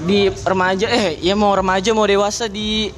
di 0.07 0.31
remaja, 0.47 0.87
eh, 0.87 1.19
ya 1.19 1.35
mau 1.35 1.51
remaja 1.51 1.91
mau 1.91 2.07
dewasa 2.07 2.47
di 2.47 2.95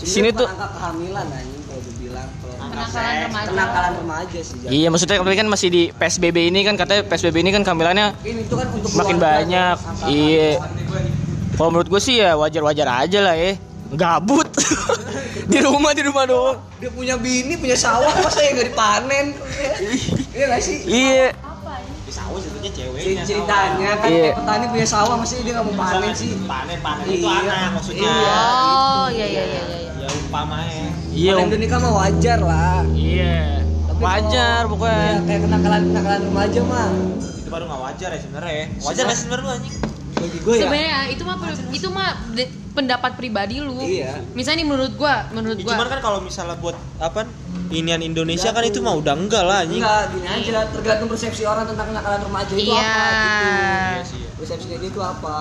sini 0.00 0.32
tuh. 0.32 0.48
angka 0.48 0.68
kehamilan 0.80 1.28
anjing 1.28 1.62
kalau 1.68 1.82
dibilang 1.84 2.28
kalau 2.40 2.56
kenakalan 2.56 3.14
remaja 3.28 3.48
kenakalan 3.52 3.92
remaja 4.00 4.38
sih. 4.40 4.56
Jan. 4.64 4.70
Iya, 4.72 4.86
maksudnya 4.88 5.16
tapi 5.20 5.36
kan 5.36 5.48
masih 5.52 5.68
di 5.68 5.82
PSBB 5.92 6.36
ini 6.48 6.60
kan 6.64 6.74
katanya 6.80 7.02
PSBB 7.04 7.36
ini 7.44 7.50
kan 7.52 7.62
kehamilannya 7.68 8.06
Ini 8.24 8.40
itu 8.48 8.54
kan 8.56 8.66
untuk 8.72 8.92
makin 8.96 9.16
banyak. 9.20 9.76
Iya. 10.08 10.48
Kalau 11.54 11.68
menurut 11.68 11.88
gue 11.92 12.00
sih 12.00 12.16
ya 12.18 12.32
wajar-wajar 12.40 12.88
aja 13.04 13.18
lah 13.20 13.36
ya. 13.36 13.60
Gabut. 13.92 14.48
di 15.52 15.58
rumah 15.60 15.92
di 15.92 16.02
rumah 16.02 16.24
doang. 16.24 16.58
Dia 16.76 16.90
punya 16.90 17.14
bini, 17.16 17.54
punya 17.54 17.74
sawah, 17.74 18.12
masa 18.16 18.40
ya 18.40 18.50
nggak 18.52 18.68
dipanen? 18.70 19.26
Iya 20.34 20.44
nggak 20.50 20.60
sih? 20.60 20.78
Iya. 20.84 21.28
Sawah 22.06 22.38
sebetulnya 22.38 22.70
cewek. 22.70 23.00
Cer- 23.00 23.26
Ceritanya 23.26 23.90
kan 23.98 24.06
Iya. 24.08 24.30
petani 24.34 24.64
punya 24.68 24.86
sawah, 24.86 25.14
masih 25.16 25.42
dia 25.42 25.52
nggak 25.52 25.66
mau 25.66 25.76
panen 25.76 26.12
sih? 26.12 26.30
Panen 26.44 26.78
panen 26.78 27.04
Iya. 27.04 27.16
itu 27.16 27.26
anak 27.28 27.70
maksudnya. 27.72 28.06
Iya. 28.06 28.38
oh 28.38 29.06
iya 29.10 29.26
iya 29.26 29.42
iya 29.44 29.62
iya 29.64 29.90
Ya 29.96 30.08
umpamanya. 30.12 30.86
Iya. 31.10 31.32
Panen 31.34 31.46
dan 31.48 31.58
nikah 31.58 31.78
mah 31.80 31.92
wajar 31.96 32.38
lah. 32.38 32.82
Iya. 32.88 33.66
Tapi 33.84 34.00
Wajar 34.00 34.60
kalau 34.60 34.72
pokoknya. 34.74 34.98
kayak- 34.98 35.22
Kayak 35.24 35.40
kenakalan 35.44 35.82
kenakalan 35.88 36.20
remaja 36.24 36.60
mah. 36.62 36.88
Itu 37.34 37.48
baru 37.48 37.64
nggak 37.64 37.80
wajar 37.82 38.08
ya 38.10 38.18
sebenarnya. 38.20 38.64
Wajar 38.80 39.02
nggak 39.04 39.18
sebenarnya 39.18 39.42
lu 39.42 39.50
anjing? 39.52 39.74
Bagi 40.14 40.38
gue 40.40 40.52
ya. 40.52 40.60
sebenarnya 40.62 40.98
itu 41.10 41.22
mah 41.22 41.36
itu 41.70 41.88
mah 41.90 42.10
pendapat 42.74 43.14
pribadi 43.14 43.62
lu 43.62 43.78
Iya. 43.78 44.18
misalnya 44.34 44.60
nih 44.60 44.68
menurut 44.68 44.92
gua 44.94 45.30
menurut 45.30 45.56
Ya, 45.56 45.64
gua 45.64 45.72
cuman 45.78 45.86
kan 45.88 46.00
kalau 46.02 46.18
misalnya 46.20 46.58
buat 46.58 46.74
apa? 46.98 47.24
Inian 47.70 48.02
Indonesia 48.02 48.50
kan 48.50 48.62
itu 48.62 48.78
mah 48.78 48.94
udah 48.94 49.14
enggak 49.14 49.42
lah 49.42 49.62
anjing. 49.62 49.80
Enggak, 49.80 50.02
gini 50.12 50.26
aja 50.26 50.68
tergantung 50.68 51.08
persepsi 51.08 51.42
orang 51.42 51.64
tentang 51.64 51.86
kenakalan 51.88 52.20
remaja 52.20 52.52
itu 52.52 52.68
Iya. 52.68 52.82
apa 52.82 53.02
gitu. 53.96 54.10
sih. 54.10 54.22
Persepsinya 54.36 54.76
dia 54.76 54.90
itu 54.90 55.00
apa? 55.00 55.36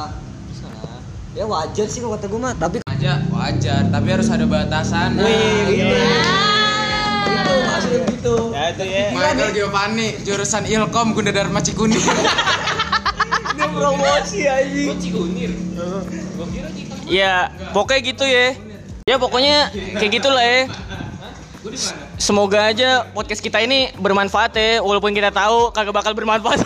Ya 1.33 1.43
wajar 1.43 1.85
sih 1.89 1.97
kalau 1.97 2.13
kata 2.13 2.29
gue 2.29 2.39
mah, 2.39 2.53
tapi 2.53 2.77
Aja 2.85 3.17
wajar, 3.27 3.81
tapi 3.89 4.07
harus 4.07 4.29
ada 4.29 4.45
batasan. 4.45 5.17
Wih, 5.17 5.65
gitu. 5.67 5.95
Ah. 5.97 7.25
Itu 7.25 7.53
maksudnya 7.59 7.99
gitu. 8.07 8.35
Ya 8.53 8.63
itu 8.69 8.83
ya. 8.85 9.03
Michael 9.11 9.51
Giovanni, 9.51 10.07
jurusan 10.21 10.63
Ilkom 10.63 11.11
Gunda 11.11 11.33
Dharma 11.33 11.59
Cikuni. 11.59 11.97
Promosi 13.73 14.39
anjing. 14.45 14.87
Iya, 17.09 17.51
pokoknya 17.73 18.01
gitu 18.05 18.25
ya. 18.25 18.47
Ya 19.03 19.15
pokoknya 19.19 19.73
kayak 19.99 20.11
gitulah 20.15 20.45
ya. 20.45 20.71
Semoga 22.19 22.71
aja 22.71 23.07
podcast 23.11 23.39
kita 23.43 23.59
ini 23.63 23.91
bermanfaat 23.95 24.51
ya, 24.55 24.71
walaupun 24.83 25.11
kita 25.15 25.31
tahu 25.31 25.71
kagak 25.75 25.95
bakal 25.95 26.11
bermanfaat. 26.15 26.63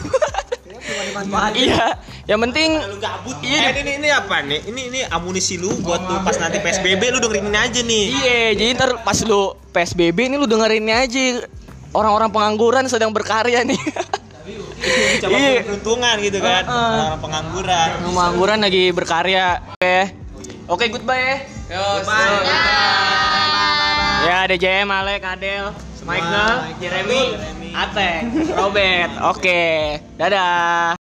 iya, 1.58 1.98
yang 2.30 2.39
penting 2.43 2.78
Lu 2.78 2.98
gabut. 3.02 3.36
Iya. 3.41 3.74
Eh, 3.74 3.82
ini 3.82 3.91
ini 4.04 4.10
apa 4.13 4.46
nih? 4.46 4.60
Ini 4.70 4.82
ini 4.93 5.00
amunisi 5.10 5.58
lu 5.58 5.74
buat 5.82 6.06
tuh 6.06 6.22
pas 6.22 6.38
nanti 6.38 6.62
PSBB 6.62 7.02
lu 7.13 7.20
dengerin 7.20 7.50
ini 7.50 7.58
aja 7.58 7.82
nih. 7.82 8.06
Iya, 8.22 8.41
jadi 8.56 8.70
ntar 8.78 8.91
pas 9.02 9.17
lu 9.26 9.58
PSBB 9.74 10.30
ini 10.30 10.36
lu 10.38 10.46
dengerin 10.46 10.86
aja 10.93 11.46
orang-orang 11.93 12.30
pengangguran 12.30 12.86
sedang 12.86 13.10
berkarya 13.13 13.65
nih. 13.65 13.80
Coba 15.18 15.38
Iya. 15.38 15.62
peruntungan 15.66 16.16
gitu 16.22 16.40
kan. 16.40 16.64
Heeh. 16.64 16.94
Orang 17.02 17.20
pengangguran. 17.20 17.88
pengangguran 18.04 18.60
lagi 18.64 18.84
berkarya. 18.94 19.48
Oke. 19.76 19.98
Oke, 20.68 20.86
goodbye 20.92 21.24
ya. 21.24 21.38
Yo, 21.68 21.84
Ya, 24.28 24.44
ada 24.44 24.56
JM, 24.60 24.92
Alek, 24.92 25.24
Adel, 25.24 25.72
Michael, 26.04 26.56
Jeremy, 26.84 27.24
Ateng, 27.72 28.24
Robert. 28.52 29.12
Oke. 29.32 29.64
Dadah. 30.20 30.97